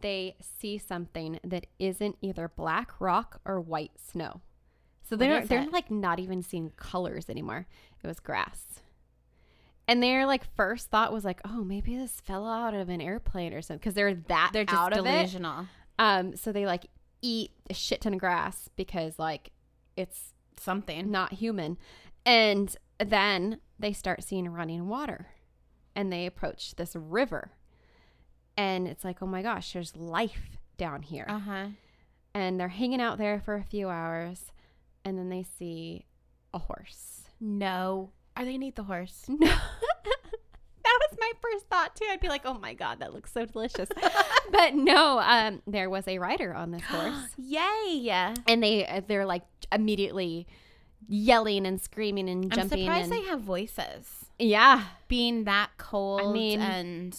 [0.00, 4.42] they see something that isn't either black rock or white snow.
[5.02, 5.72] So they're they're it?
[5.72, 7.66] like not even seeing colors anymore.
[8.02, 8.80] It was grass.
[9.86, 13.52] And their like first thought was like, oh, maybe this fell out of an airplane
[13.52, 15.10] or something because they're that They're just out of it.
[15.10, 15.66] delusional.
[15.98, 16.86] Um, so they like
[17.22, 19.50] eat a shit ton of grass because like
[19.96, 21.10] it's Something.
[21.10, 21.76] not human.
[22.24, 25.26] And then they start seeing running water
[25.94, 27.50] and they approach this river.
[28.56, 31.26] And it's like, oh my gosh, there's life down here.
[31.28, 31.66] Uh huh.
[32.34, 34.46] And they're hanging out there for a few hours
[35.04, 36.06] and then they see
[36.54, 37.24] a horse.
[37.38, 38.10] No.
[38.36, 39.24] Are they gonna eat the horse?
[39.28, 39.46] No.
[40.98, 42.04] that was my first thought too.
[42.10, 43.88] I'd be like, oh my God, that looks so delicious.
[44.52, 47.16] but no, um, there was a rider on this horse.
[47.38, 47.96] Yay!
[48.00, 50.46] Yeah, and they uh, they're like immediately
[51.08, 52.60] yelling and screaming and jumping.
[52.60, 54.24] I'm jumping surprised and they have voices.
[54.38, 57.18] yeah Being that cold I mean- and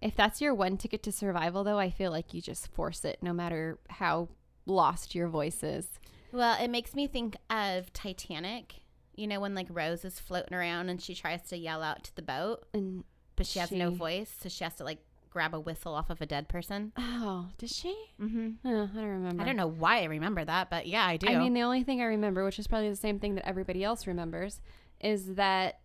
[0.00, 3.18] if that's your one ticket to survival though i feel like you just force it
[3.20, 4.28] no matter how
[4.64, 5.86] lost your voice is
[6.32, 8.76] well, it makes me think of Titanic.
[9.18, 12.14] You know when like Rose is floating around and she tries to yell out to
[12.16, 13.04] the boat, and
[13.36, 14.98] but she has no voice, so she has to like
[15.30, 16.92] grab a whistle off of a dead person.
[16.96, 18.48] oh does she Mm-hmm.
[18.64, 21.28] oh, i don't remember I don't know why I remember that, but yeah, I do.
[21.28, 23.84] i mean the only thing i remember which is probably the same thing that everybody
[23.84, 24.60] else remembers
[25.00, 25.80] is that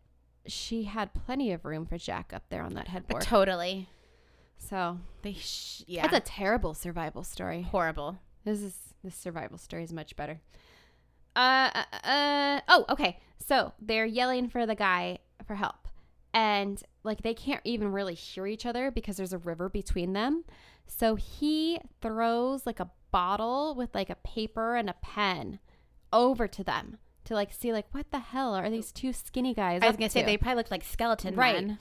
[0.47, 3.89] she had plenty of room for jack up there on that headboard totally.
[4.57, 8.17] so They sh- yeah, that's a terrible survival story horrible.
[8.45, 10.39] This is this survival story is much better.
[11.35, 13.19] Uh, uh, uh oh, okay.
[13.45, 15.87] So they're yelling for the guy for help,
[16.33, 20.43] and like they can't even really hear each other because there's a river between them.
[20.87, 25.59] So he throws like a bottle with like a paper and a pen
[26.11, 29.81] over to them to like see like what the hell are these two skinny guys?
[29.81, 31.55] I was gonna say they probably look like skeleton Right.
[31.65, 31.77] men.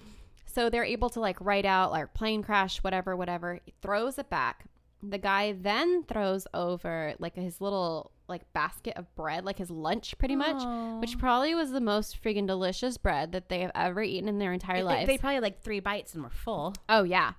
[0.47, 3.61] So they're able to like write out like plane crash, whatever, whatever.
[3.65, 4.67] He throws it back.
[5.03, 10.17] The guy then throws over like his little like basket of bread, like his lunch
[10.19, 10.63] pretty much,
[11.01, 14.53] which probably was the most friggin' delicious bread that they have ever eaten in their
[14.53, 15.07] entire life.
[15.07, 16.75] They probably like three bites and were full.
[16.89, 17.33] oh yeah.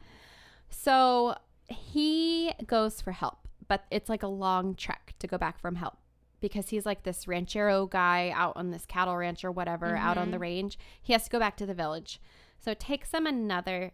[0.69, 1.36] So
[1.67, 5.97] he goes for help, but it's like a long trek to go back from help
[6.41, 10.31] because he's like this ranchero guy out on this cattle ranch or whatever out on
[10.31, 10.41] the mm-hmm.
[10.41, 10.77] range.
[11.01, 12.19] He has to go back to the village.
[12.59, 13.91] So it takes him another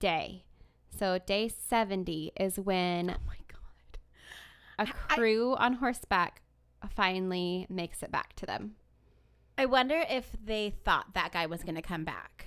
[0.00, 0.44] day.
[0.90, 3.32] So day 70 is when Oh.
[4.82, 6.42] A crew on horseback
[6.94, 8.74] finally makes it back to them.
[9.58, 12.46] I wonder if they thought that guy was gonna come back.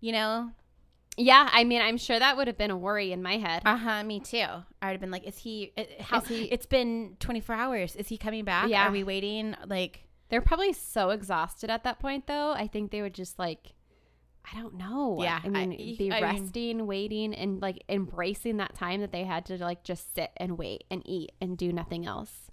[0.00, 0.50] You know?
[1.16, 3.62] Yeah, I mean, I'm sure that would have been a worry in my head.
[3.64, 4.02] Uh huh.
[4.04, 4.38] Me too.
[4.80, 5.72] I would have been like, "Is he?
[6.00, 6.20] How?
[6.20, 7.96] Is he- it's been 24 hours.
[7.96, 8.68] Is he coming back?
[8.70, 8.88] Yeah.
[8.88, 9.54] Are we waiting?
[9.66, 12.52] Like, They're probably so exhausted at that point, though.
[12.52, 13.74] I think they would just like,
[14.44, 15.18] I don't know.
[15.22, 19.12] Yeah, I mean, I- be I mean- resting, waiting, and like embracing that time that
[19.12, 22.50] they had to like just sit and wait and eat and do nothing else,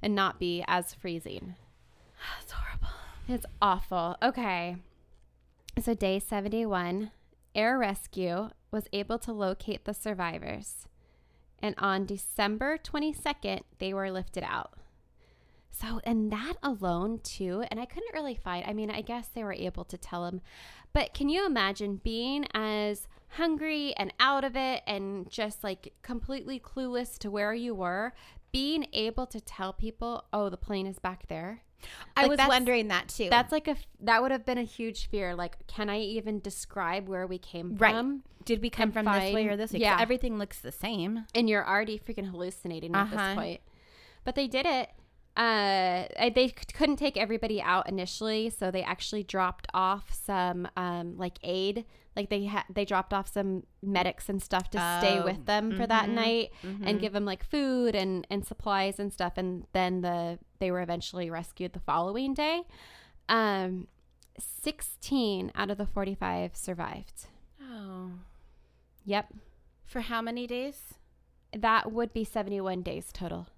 [0.00, 1.54] and not be as freezing.
[2.42, 2.88] it's horrible.
[3.28, 4.16] It's awful.
[4.22, 4.76] Okay.
[5.82, 7.10] So, day 71,
[7.54, 10.86] Air Rescue was able to locate the survivors.
[11.60, 14.74] And on December 22nd, they were lifted out.
[15.70, 19.42] So, and that alone, too, and I couldn't really find, I mean, I guess they
[19.42, 20.40] were able to tell him,
[20.94, 26.58] but can you imagine being as hungry and out of it and just like completely
[26.58, 28.14] clueless to where you were,
[28.52, 31.60] being able to tell people, oh, the plane is back there?
[32.16, 33.28] I Like, was wondering that too.
[33.28, 35.34] That's like a that would have been a huge fear.
[35.34, 37.92] Like, can I even describe where we came Right.
[37.92, 38.22] from?
[38.46, 39.78] did we come from this way or this way?
[39.80, 39.96] yeah.
[39.98, 41.24] everything looks the same.
[41.34, 43.16] And you're already freaking hallucinating at Uh-huh.
[43.16, 43.60] this point.
[44.24, 44.90] But they did it.
[45.36, 46.04] Uh,
[46.34, 51.84] they couldn't take everybody out initially, so they actually dropped off some um, like aid.
[52.14, 55.74] Like they had, they dropped off some medics and stuff to stay Oh, with them
[55.76, 56.82] for that mhm, night mhm.
[56.86, 59.32] and give them like food and and supplies and stuff.
[59.36, 62.62] And then the they were eventually rescued the following day.
[63.28, 63.88] Um,
[64.38, 67.26] sixteen out of the forty five survived.
[67.60, 68.10] Oh,
[69.04, 69.34] Yep,
[69.84, 70.94] for how many days?
[71.56, 73.48] that would be seventy one days total.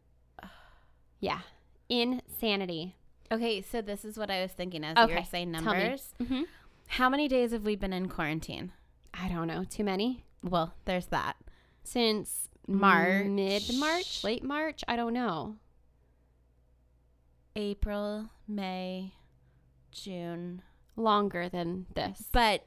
[1.21, 1.41] Yeah,
[1.89, 2.97] insanity.
[3.33, 6.15] Okay, so this is what I was thinking as you were Okay, saying numbers.
[6.23, 6.43] Mm-hmm.
[6.89, 8.73] How many days have we been in quarantine?
[9.13, 11.37] I don't know, too many Well, there's that.
[11.83, 13.27] since March.
[13.27, 14.85] mid March, late March.
[14.87, 15.57] I don't know.
[17.55, 19.15] April, May,
[19.91, 20.63] June.
[20.99, 22.25] Longer than this.
[22.33, 22.65] But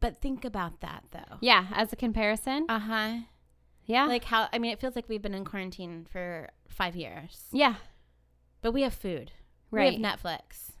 [0.00, 1.36] but think about that though.
[1.40, 2.66] yeah, as a comparison.
[2.68, 3.18] Uh-huh.
[3.84, 7.46] yeah, Like how I mean it feels like we've been in quarantine for 5 years.
[7.52, 7.74] yeah,
[8.62, 9.32] But we have food.
[9.70, 9.96] right.
[9.96, 10.72] We have Netflix.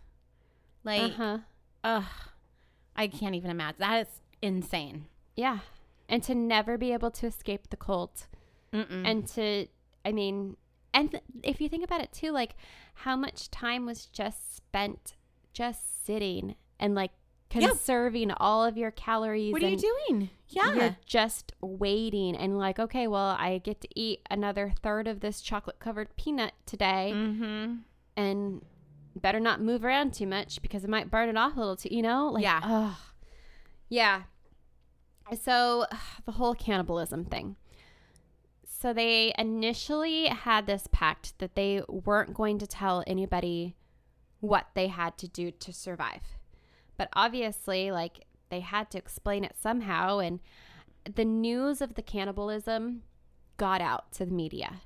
[0.84, 1.38] Like uh huh.
[1.84, 2.04] ugh.
[2.96, 3.76] I can't even imagine.
[3.78, 5.06] That is insane.
[5.36, 5.58] Yeah,
[6.08, 8.26] and to never be able to escape the cult.
[8.70, 9.02] Mm-mm.
[9.06, 9.66] and to
[10.04, 10.58] i mean
[10.92, 12.54] and th- if you think about it too like
[12.92, 15.14] how much time was just spent
[15.54, 17.12] just sitting and like
[17.52, 17.68] Yeah.
[17.68, 19.76] conserving all of your calories what are you
[20.08, 20.30] doing?
[20.48, 20.74] Yeah.
[20.74, 25.40] you're just waiting and like okay well i get to eat another third of this
[25.40, 27.74] chocolate covered peanut today Mm-hmm.
[28.16, 28.62] and
[29.16, 31.88] better not move around too much because it might burn it off a little too
[31.90, 32.60] you know like Yeah.
[32.62, 32.96] ugh.
[33.88, 34.22] yeah
[35.40, 35.86] so
[36.26, 37.56] the whole cannibalism thing
[38.64, 43.74] so they initially had this pact that they weren't going to tell anybody
[44.40, 46.37] what they had to do to survive
[46.98, 50.40] but obviously like they had to explain it somehow and
[51.14, 53.02] the news of the cannibalism
[53.56, 54.82] got out to the media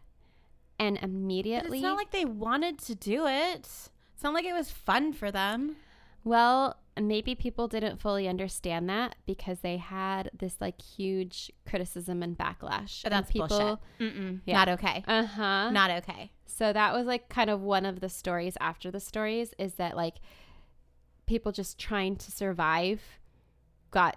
[0.79, 3.67] and But immediately it's not like they wanted to do it.
[4.15, 5.77] It's not like it was fun for them.
[6.25, 12.37] Well, maybe people didn't fully understand that because they had this like huge criticism and
[12.37, 13.03] backlash.
[13.03, 13.79] But that's and bullshit.
[14.45, 14.55] Yeah.
[14.55, 15.05] Not okay.
[15.07, 15.71] Uh huh.
[15.71, 16.33] Not okay.
[16.47, 19.97] So that was like kind of one of the stories after the stories is that
[19.97, 20.17] like
[21.27, 23.01] people just trying to survive
[23.91, 24.17] got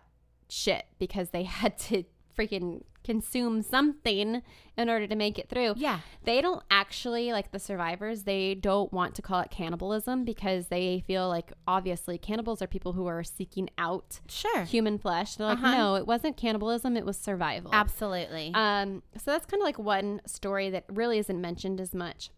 [0.50, 2.04] shit because they had to
[2.38, 4.42] freaking consume something
[4.78, 5.74] in order to make it through.
[5.78, 6.00] Yeah.
[6.24, 11.04] They don't actually like the survivors, they don't want to call it cannibalism because they
[11.06, 14.64] feel like obviously cannibals are people who are seeking out Sure.
[14.64, 15.36] human flesh.
[15.36, 15.72] They're like, Uh-huh.
[15.78, 17.70] no, it wasn't cannibalism, it was survival.
[17.74, 18.52] Absolutely.
[18.56, 22.32] Um, so that's kind of like one story that really isn't mentioned as much.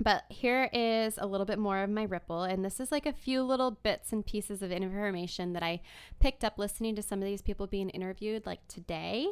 [0.00, 3.12] But here is a little bit more of my ripple, and this is like a
[3.12, 5.80] few little bits and pieces of information that I
[6.20, 9.26] picked up listening to some of these people being interviewed, like today,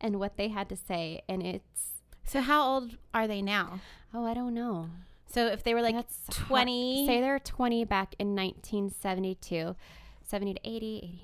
[0.00, 1.20] and what they had to say.
[1.28, 3.80] And it's so how old are they now?
[4.14, 4.88] oh, I don't know.
[5.30, 9.76] So if they were like That's hard- 20 Say they're 20 back in 1972,
[10.24, 11.20] 70 to 80, 80,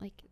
[0.00, 0.22] like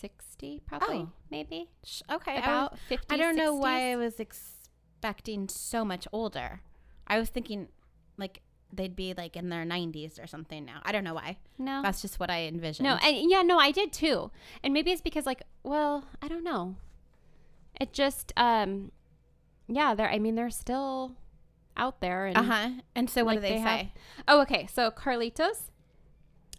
[0.00, 1.12] 60 probably, Oh.
[1.30, 1.68] maybe
[2.10, 2.32] okay.
[2.32, 3.06] I, was- about 50.
[3.14, 6.60] I don't know why I was expecting so much older.
[7.08, 7.68] I was thinking
[8.16, 8.42] like
[8.72, 10.80] they'd be like in their 90s or something now.
[10.84, 11.38] I don't know why.
[11.58, 11.80] No.
[11.82, 12.84] That's just what I envisioned.
[12.86, 14.30] No, and yeah, no, I did too.
[14.62, 16.76] And maybe it's because like, well, I don't know.
[17.80, 18.92] It just um
[19.66, 21.12] yeah, they're I mean they're still
[21.76, 22.68] out there and uh-huh.
[22.94, 23.62] And so what like do they, they say?
[23.62, 23.86] have-
[24.26, 24.68] Oh, okay.
[24.72, 25.70] So Carlitos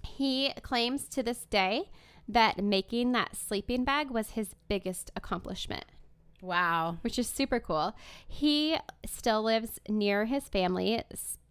[0.03, 1.89] he claims to this day
[2.27, 5.85] that making that sleeping bag was his biggest accomplishment
[6.41, 6.97] Wow.
[7.01, 7.95] which is super cool.
[8.27, 11.03] He still lives near his family,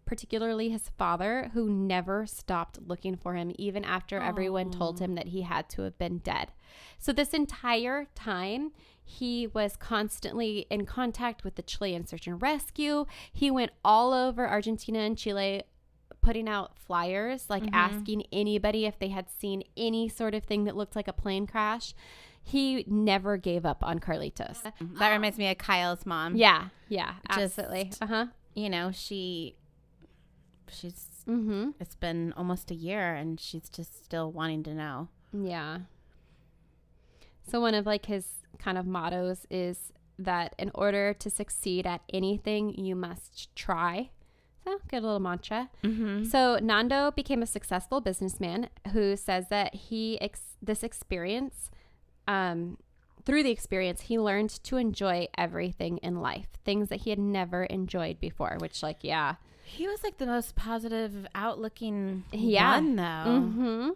[0.05, 5.29] particularly his father, who never stopped looking for him, even after everyone told him that
[5.29, 6.53] he had to have been dead.
[6.99, 8.73] So, this entire time,
[9.05, 13.07] he was constantly in contact with the Chilean search and rescue.
[13.33, 15.63] He went all over Argentina and Chile
[16.21, 17.75] putting out flyers, like mm-hmm.
[17.75, 21.47] asking anybody if they had seen any sort of thing that looked like a plane
[21.47, 21.95] crash.
[22.43, 24.63] He never gave up on Carlitos.
[24.99, 26.37] That reminds me of Kyle's mom.
[26.37, 27.93] Yeah, yeah, absolutely.
[28.01, 28.27] Uh huh.
[28.55, 29.57] You know, she
[30.71, 35.09] she's Mm it's been almost a year and she's just still wanting to know.
[35.33, 35.81] Yeah.
[37.51, 38.27] So one of like his
[38.59, 44.11] kind of mottos is that in order to succeed at anything, you must try.
[44.65, 45.71] So good little mantra.
[45.85, 46.25] Mm-hmm.
[46.25, 51.71] So Nando became a successful businessman who says that he ex- this experience,
[52.29, 52.79] um,
[53.25, 57.65] through the experience, he learned to enjoy everything in life, things that he had never
[57.65, 58.57] enjoyed before.
[58.61, 62.77] Which, like, yeah, He was like the most positive, outlooking Yeah.
[62.77, 63.41] one, though.
[63.41, 63.89] hmm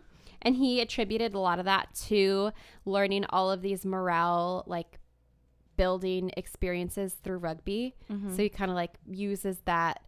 [0.42, 2.50] And he attributed a lot of that to
[2.84, 4.98] learning all of these morale, like
[5.76, 7.94] building experiences through rugby.
[8.10, 8.30] Mm-hmm.
[8.36, 10.02] So he kind of like uses that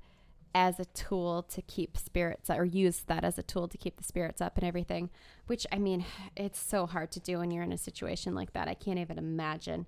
[0.54, 4.04] as a tool to keep spirits or use that as a tool to keep the
[4.04, 5.10] spirits up and everything,
[5.46, 6.04] which I mean,
[6.36, 8.68] it's so hard to do when you're in a situation like that.
[8.68, 9.86] I can't even imagine.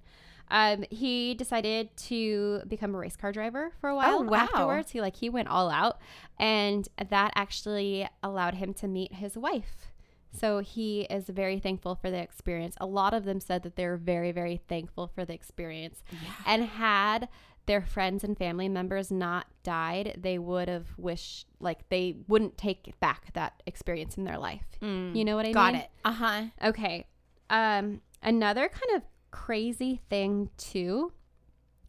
[0.49, 4.37] Um, he decided to become a race car driver for a while Oh, wow.
[4.45, 4.91] afterwards.
[4.93, 5.99] He like he went all out
[6.39, 9.87] and that actually allowed him to meet his wife.
[10.33, 12.77] So he is very thankful for the experience.
[12.81, 16.03] A lot of them said that they were very, very thankful for the experience.
[16.45, 17.29] And had
[17.67, 22.99] their friends and family members not died, they would have wished, like, they wouldn't take
[23.01, 24.65] back that experience in their life.
[24.81, 25.55] You know what I Mm.
[25.55, 25.83] Got mean?
[25.83, 25.91] it.
[26.05, 26.43] Uh huh.
[26.65, 27.07] Okay.
[27.51, 31.13] Um, another kind of crazy thing, too,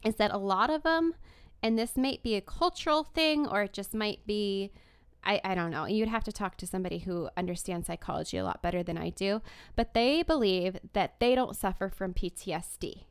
[0.04, 1.14] is that a lot of them,
[1.62, 4.72] and this might be a cultural thing or it just might be,
[5.24, 8.62] I, I don't know, you'd have to talk to somebody who understands psychology a lot
[8.62, 9.42] better than I do,
[9.76, 13.04] but they believe that they don't suffer from PTSD.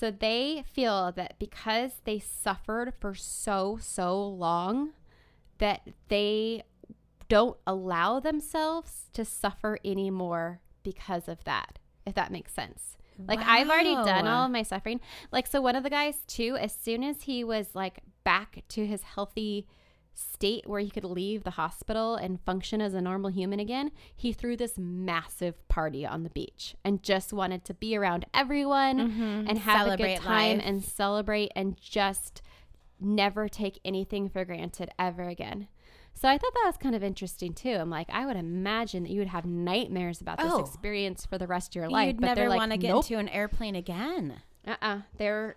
[0.00, 4.94] So they feel that because they suffered for so, so long,
[5.58, 6.62] that they
[7.28, 12.96] don't allow themselves to suffer anymore because of that, if that makes sense.
[13.28, 15.02] Like I've already done all of my suffering.
[15.32, 18.86] Like so one of the guys too, as soon as he was like back to
[18.86, 19.66] his healthy
[20.12, 24.32] state where he could leave the hospital and function as a normal human again, he
[24.32, 29.48] threw this massive party on the beach and just wanted to be around everyone mm-hmm.
[29.48, 30.66] and have a good time life.
[30.66, 32.42] and celebrate and just
[33.00, 35.68] never take anything for granted ever again.
[36.12, 37.70] So I thought that was kind of interesting too.
[37.70, 40.60] I'm like, I would imagine that you would have nightmares about this Oh.
[40.60, 42.08] experience for the rest of your life.
[42.08, 43.04] You'd but never want to get nope.
[43.04, 44.42] into an airplane again.
[44.66, 45.00] Uh-uh.
[45.16, 45.56] They're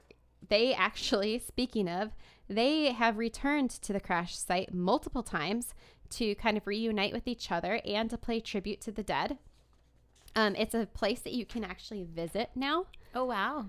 [0.49, 2.11] they actually, speaking of,
[2.49, 5.73] they have returned to the crash site multiple times
[6.11, 9.37] to kind of reunite with each other and to play tribute to the dead.
[10.35, 12.85] Um, it's a place that you can actually visit now.
[13.15, 13.67] Oh wow.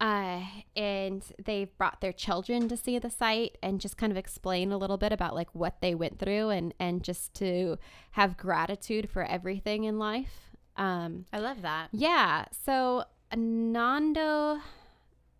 [0.00, 0.42] Uh,
[0.76, 4.78] and they've brought their children to see the site and just kind of explain a
[4.78, 7.76] little bit about like what they went through and and just to
[8.12, 10.56] have gratitude for everything in life.
[10.76, 11.88] Um, I love that.
[11.92, 12.44] yeah.
[12.64, 13.04] So
[13.36, 14.60] Nando,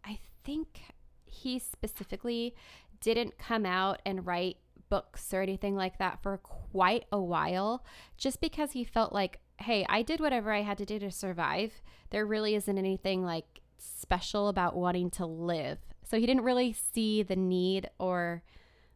[0.05, 0.81] I think
[1.39, 2.55] he specifically
[3.01, 4.57] didn't come out and write
[4.89, 7.85] books or anything like that for quite a while,
[8.17, 11.83] just because he felt like, hey, I did whatever I had to do to survive.
[12.11, 15.79] There really isn't anything like special about wanting to live.
[16.05, 18.43] So he didn't really see the need or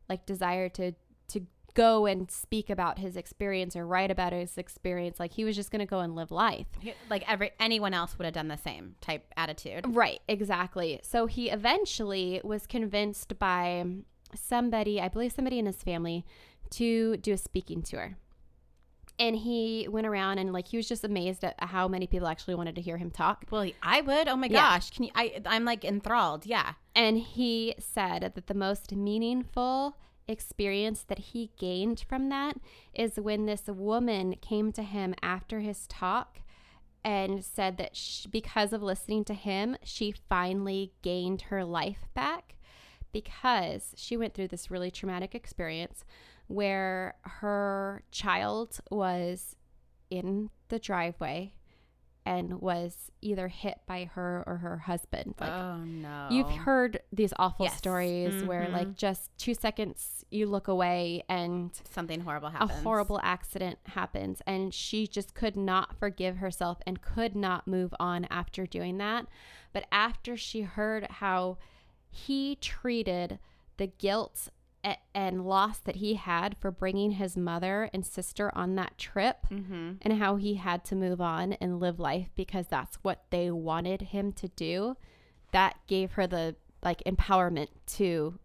[0.09, 0.93] like desire to
[1.29, 1.41] to
[1.75, 5.71] go and speak about his experience or write about his experience like he was just
[5.71, 6.67] going to go and live life
[7.09, 9.85] Like every anyone else would have done the same type attitude.
[9.89, 11.01] Right, exactly.
[11.03, 13.85] So he eventually was convinced by
[14.35, 16.25] somebody, I believe somebody in his family,
[16.71, 18.17] to do a speaking tour.
[19.19, 22.55] And he went around and like he was just amazed at how many people actually
[22.55, 23.45] wanted to hear him talk.
[23.51, 24.27] Well, I would.
[24.29, 24.61] Oh my Yeah.
[24.75, 24.91] gosh.
[24.91, 25.11] Can you?
[25.15, 26.47] I I'm like enthralled.
[26.47, 26.73] Yeah.
[26.95, 29.97] And he said that the most meaningful
[30.33, 32.57] experience that he gained from that
[32.95, 36.41] is when this woman came to him after his talk
[37.05, 42.55] and said that sh because of listening to him, she finally gained her life back
[43.13, 46.05] because she went through this really traumatic experience
[46.47, 49.57] where her child was
[50.11, 51.55] in the driveway
[52.25, 55.35] and was either hit by her or her husband.
[55.41, 56.29] Like oh no.
[56.31, 57.77] You've heard these awful Yes.
[57.79, 58.73] stories where, Mhm.
[58.73, 62.71] like, just two seconds you look away and something horrible happens.
[62.71, 64.41] a horrible accident happens.
[64.47, 69.27] And she just could not forgive herself and could not move on after doing that.
[69.73, 71.59] But after she heard how
[72.11, 73.39] he treated
[73.79, 74.49] the guilt
[75.15, 79.93] and loss that he had for bringing his mother and sister on that trip Mm-hmm.
[80.03, 84.03] and how he had to move on and live life because that's what they wanted
[84.03, 84.97] him to do
[85.53, 88.39] that gave her the like empowerment to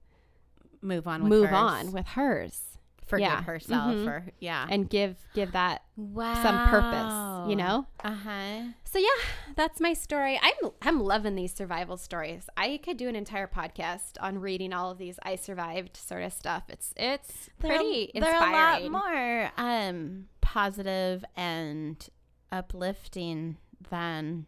[0.80, 1.24] Move on.
[1.24, 1.58] With move hers.
[1.58, 2.62] on with hers
[3.08, 3.42] Forgive yeah.
[3.44, 3.96] herself.
[3.96, 4.04] Mhm.
[4.04, 4.68] For yeah.
[4.70, 6.34] and give give that wow.
[6.44, 8.62] some purpose you know Uh huh.
[8.84, 9.08] so yeah
[9.56, 14.14] that's my story i'm i'm loving these survival stories i could do an entire podcast
[14.20, 18.86] on reading all of these i survived sort of stuff it's it's pretty they're inspiring
[18.88, 22.10] a lot more um positive and
[22.52, 23.58] uplifting
[23.90, 24.46] than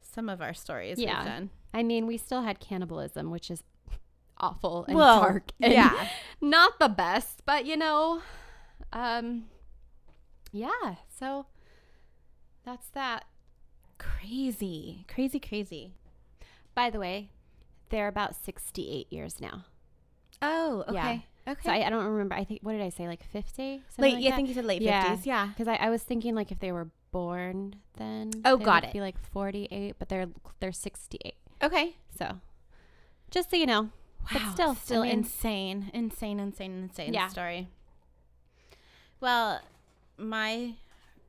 [0.00, 1.18] some of our stories Yeah.
[1.22, 1.50] we've done.
[1.72, 3.62] i mean we still had cannibalism which is
[4.42, 6.08] awful and Well, dark and yeah.
[6.40, 8.22] not the best but you know
[8.92, 9.44] um
[10.52, 11.46] yeah so
[12.64, 13.24] that's that
[13.98, 15.92] Crazy, crazy, crazy.
[16.74, 17.30] by the way
[17.90, 19.64] they're about 68 years now
[20.42, 21.24] Oh, okay.
[21.46, 21.52] Yeah.
[21.52, 21.60] Okay.
[21.64, 22.34] So I, I don't remember.
[22.34, 23.06] I think what did I say?
[23.06, 23.82] Like fifty?
[23.96, 24.18] late.
[24.18, 25.24] yeah, I think you said late fifties.
[25.24, 25.46] Yeah.
[25.46, 28.30] because I, I was thinking like if they were born then.
[28.44, 28.92] Oh, got it.
[28.92, 30.26] Be like forty-eight, but they're
[30.58, 31.36] they're sixty-eight.
[31.62, 31.96] Okay.
[32.18, 32.40] So,
[33.30, 33.90] just so you know.
[34.30, 37.28] But still, I still mean- insane, insane, insane, insane Yeah.
[37.28, 37.68] story.
[39.20, 39.60] Well,
[40.16, 40.74] my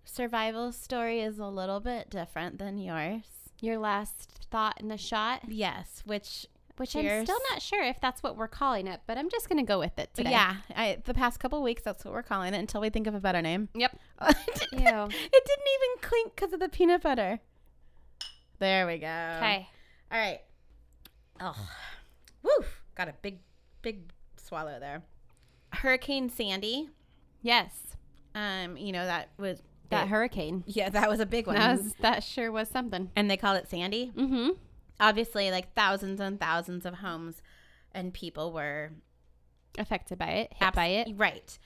[0.06, 3.24] survival story is a little bit different than yours.
[3.62, 8.24] Your last thought in the shot, Yes, which which I'm still not sure if that's
[8.24, 10.32] what we're calling it, but I'm just gonna go with it today.
[10.32, 13.14] yeah, I, the past couple weeks that's what we're calling it until we think of
[13.14, 13.70] a better name.
[13.76, 13.96] Yep.
[14.22, 14.80] it Ew.
[14.80, 15.10] didn't even
[16.02, 17.40] clink because of the peanut butter.
[18.58, 19.06] There we go.
[19.38, 19.68] Okay.
[20.12, 20.42] All right.
[21.40, 21.56] Oh,
[22.42, 22.66] woo!
[22.96, 23.40] Got a big,
[23.82, 25.02] big swallow there.
[25.72, 26.90] Hurricane Sandy.
[27.42, 27.72] Yes.
[28.36, 30.64] Um, you know that was That it- hurricane.
[30.68, 31.56] Yeah, that was a big one.
[31.56, 33.12] That was that sure was something.
[33.16, 34.12] and they called it Sandy.
[34.16, 34.50] Mm-hmm.
[35.00, 37.42] Obviously, like thousands and thousands of homes
[37.94, 38.92] and people were
[39.78, 41.08] Affected by it, hit abs- by it.
[41.16, 41.58] Right.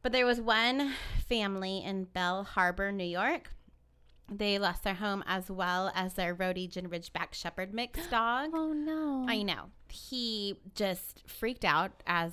[0.00, 0.94] But there was one
[1.28, 3.50] family in Belle Harbor, New York.
[4.30, 8.50] They lost their home as well as their Rhodesian Ridgeback Shepherd mix dog.
[8.54, 9.24] Oh no.
[9.28, 9.70] I know.
[9.90, 12.32] He just freaked out as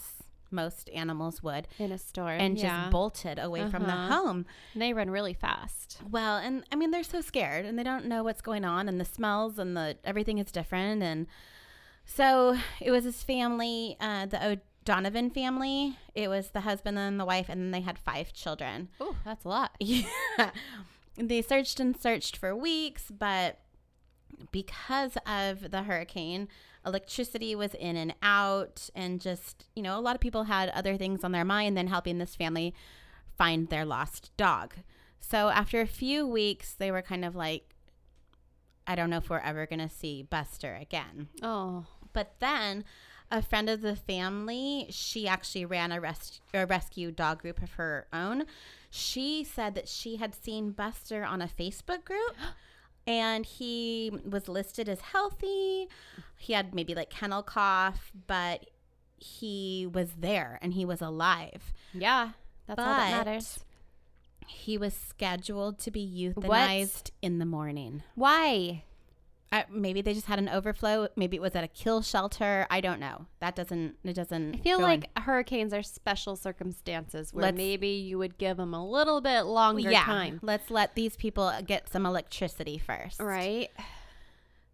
[0.52, 2.80] most animals would in a store and yeah.
[2.82, 4.16] just bolted away from the Uh-huh.
[4.16, 4.46] home.
[4.74, 6.00] And they run really fast.
[6.10, 9.00] Well, and I mean they're so scared and they don't know what's going on and
[9.00, 11.28] the smells and the everything is different and
[12.06, 15.98] so it was his family, uh, the O'Donovan family.
[16.16, 18.90] It was the husband and the wife, and then they had five children.
[19.00, 19.76] Oh, that's a lot.
[19.80, 20.50] Yeah,
[21.20, 23.60] they searched and searched for weeks, but
[24.52, 26.48] because of the hurricane,
[26.86, 30.98] electricity was in and out, and just you know, a lot of people had other
[30.98, 32.74] things on their mind than helping this family
[33.38, 34.76] find their lost dog.
[35.20, 37.76] So after a few weeks, they were kind of like,
[38.88, 41.28] I don't know if we're ever going to see Buster again.
[41.44, 42.86] Oh, But then
[43.30, 47.74] a friend of the family, she actually ran a, res- a rescue dog group of
[47.74, 48.46] her own.
[48.90, 52.36] She said that she had seen Buster on a Facebook group
[53.08, 55.88] and he was listed as healthy.
[56.38, 58.66] He had maybe like kennel cough, but
[59.18, 61.74] he was there and he was alive.
[61.94, 62.32] yeah.
[62.68, 63.60] That's all that matters.
[64.46, 68.04] He was scheduled to be euthanized in the morning.
[68.14, 68.84] Why?
[69.52, 71.08] Uh, maybe they just had an overflow.
[71.16, 72.68] Maybe it was at a kill shelter.
[72.70, 73.26] I don't know.
[73.40, 73.96] That doesn't.
[74.04, 74.56] It doesn't.
[74.56, 78.74] I feel in- like hurricanes are special circumstances where Let's- maybe you would give them
[78.76, 80.04] a little bit longer yeah.
[80.04, 80.40] time.
[80.44, 83.20] Let's let these people get some electricity first.
[83.20, 83.70] Right?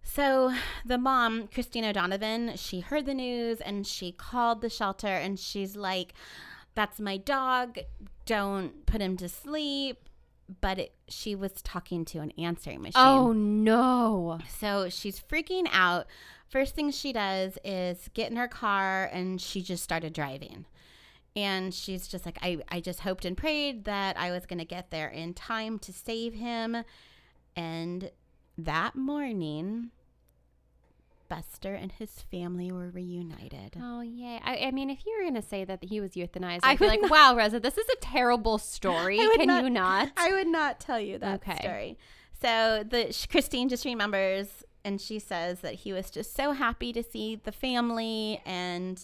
[0.04, 0.54] So
[0.86, 5.76] the mom, Christina Donovan, she heard the news and she called the shelter and she's
[5.76, 6.14] like,
[6.76, 7.80] "That's my dog.
[8.26, 10.05] Don't put him to sleep."
[10.62, 12.94] But it, she was talking to an answering machine.
[12.96, 14.40] Oh no.
[14.60, 16.06] So she's freaking out.
[16.50, 20.66] First thing she does is get in her car and she just started driving.
[21.36, 24.66] And she's just like, I, I just hoped and prayed that I was going to
[24.66, 26.78] get there in time to save him.
[27.56, 28.12] And
[28.58, 29.92] that morning,
[31.30, 33.78] Buster and his family were reunited.
[33.82, 34.40] Oh yay!
[34.44, 36.88] I, I mean, if you were gonna say that he was euthanized, I I'd be
[36.88, 39.20] like, not- "Wow, Reza, this is a terrible story.
[39.22, 41.58] I Can not- you not?" I would not tell you that Okay.
[41.62, 41.98] story.
[42.42, 47.02] So the Christine just remembers, and she says that he was just so happy to
[47.02, 49.02] see the family, and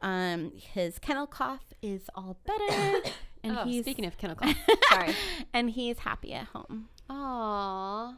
[0.00, 3.00] um, his kennel cough is all better,
[3.42, 4.56] and oh, he's speaking of kennel cough,
[4.90, 5.14] sorry.
[5.52, 6.88] and he's happy at home.
[7.10, 8.14] Aww.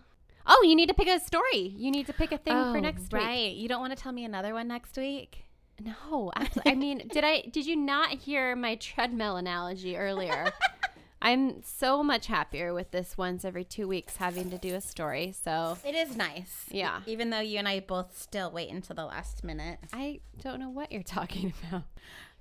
[0.47, 1.75] Oh, you need to pick a story.
[1.77, 3.23] You need to pick a thing for oh, next week.
[3.23, 3.53] Oh, right?
[3.53, 5.45] You don't want to tell me another one next week?
[5.81, 6.31] No.
[6.67, 7.43] I mean, did I?
[7.51, 10.53] Did you not hear my treadmill analogy earlier?
[11.25, 15.35] I'm so much happier with this once every two weeks having to do a story.
[15.43, 16.67] So It is nice.
[16.71, 17.01] Yeah.
[17.07, 19.79] Even though you and I both still wait until the last minute.
[19.91, 21.85] I don't know what you're talking about.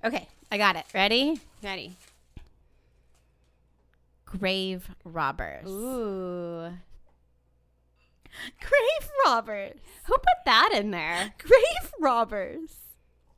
[0.04, 0.84] Okay, I got it.
[0.92, 1.40] Ready?
[1.62, 1.96] Ready?
[4.26, 5.66] Grave robbers.
[5.66, 6.70] Ooh.
[8.60, 9.78] Grave robbers.
[10.06, 11.34] Who put that in there?
[11.38, 12.70] Grave robbers.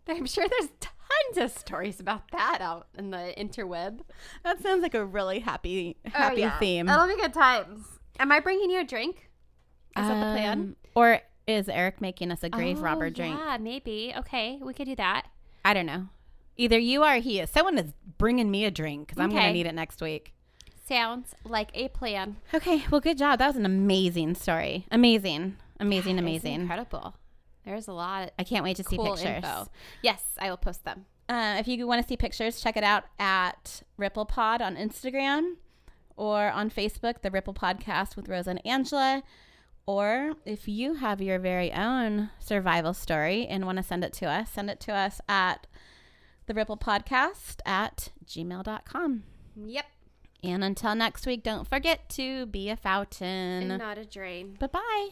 [0.09, 4.01] I'm sure there's tons of stories about that out in the interweb.
[4.45, 6.87] That sounds like a really happy happy theme.
[6.87, 7.85] That'll be good times.
[8.19, 9.31] Am I bringing you a drink?
[9.97, 10.59] Is that the plan?
[10.61, 13.39] Um, Or is Eric making us a grave Oh, robber drink?
[13.39, 14.13] Yeah, maybe.
[14.17, 15.27] Okay, we could do that.
[15.65, 16.09] I don't know.
[16.57, 17.51] Either you are or he is.
[17.51, 20.33] Someone is bringing me a drink because I'm going to need it next week.
[20.87, 22.37] Sounds like a plan.
[22.55, 23.41] Okay, well, good job.
[23.41, 24.87] That was an amazing story.
[24.91, 25.57] Amazing.
[25.81, 26.61] Amazing, amazing.
[26.63, 27.17] incredible.
[27.65, 29.37] There's a lot I can't wait to see cool pictures.
[29.37, 29.69] info.
[30.03, 31.07] Yes, I will post them.
[31.29, 35.55] Uh, if you want to see pictures, check it out at Ripple Pod on Instagram
[36.17, 39.25] or on Facebook, the Ripple Podcast with Rosa and Angela.
[39.87, 44.27] Or if you have your very own survival story and want to send it to
[44.27, 45.67] us, send it to us at
[46.47, 49.25] the Ripple Podcast at gmail.com.
[49.57, 49.87] Yep.
[50.43, 53.71] And until next week, don't forget to be a fountain.
[53.71, 54.57] And not a drain.
[54.59, 55.09] Bye bye.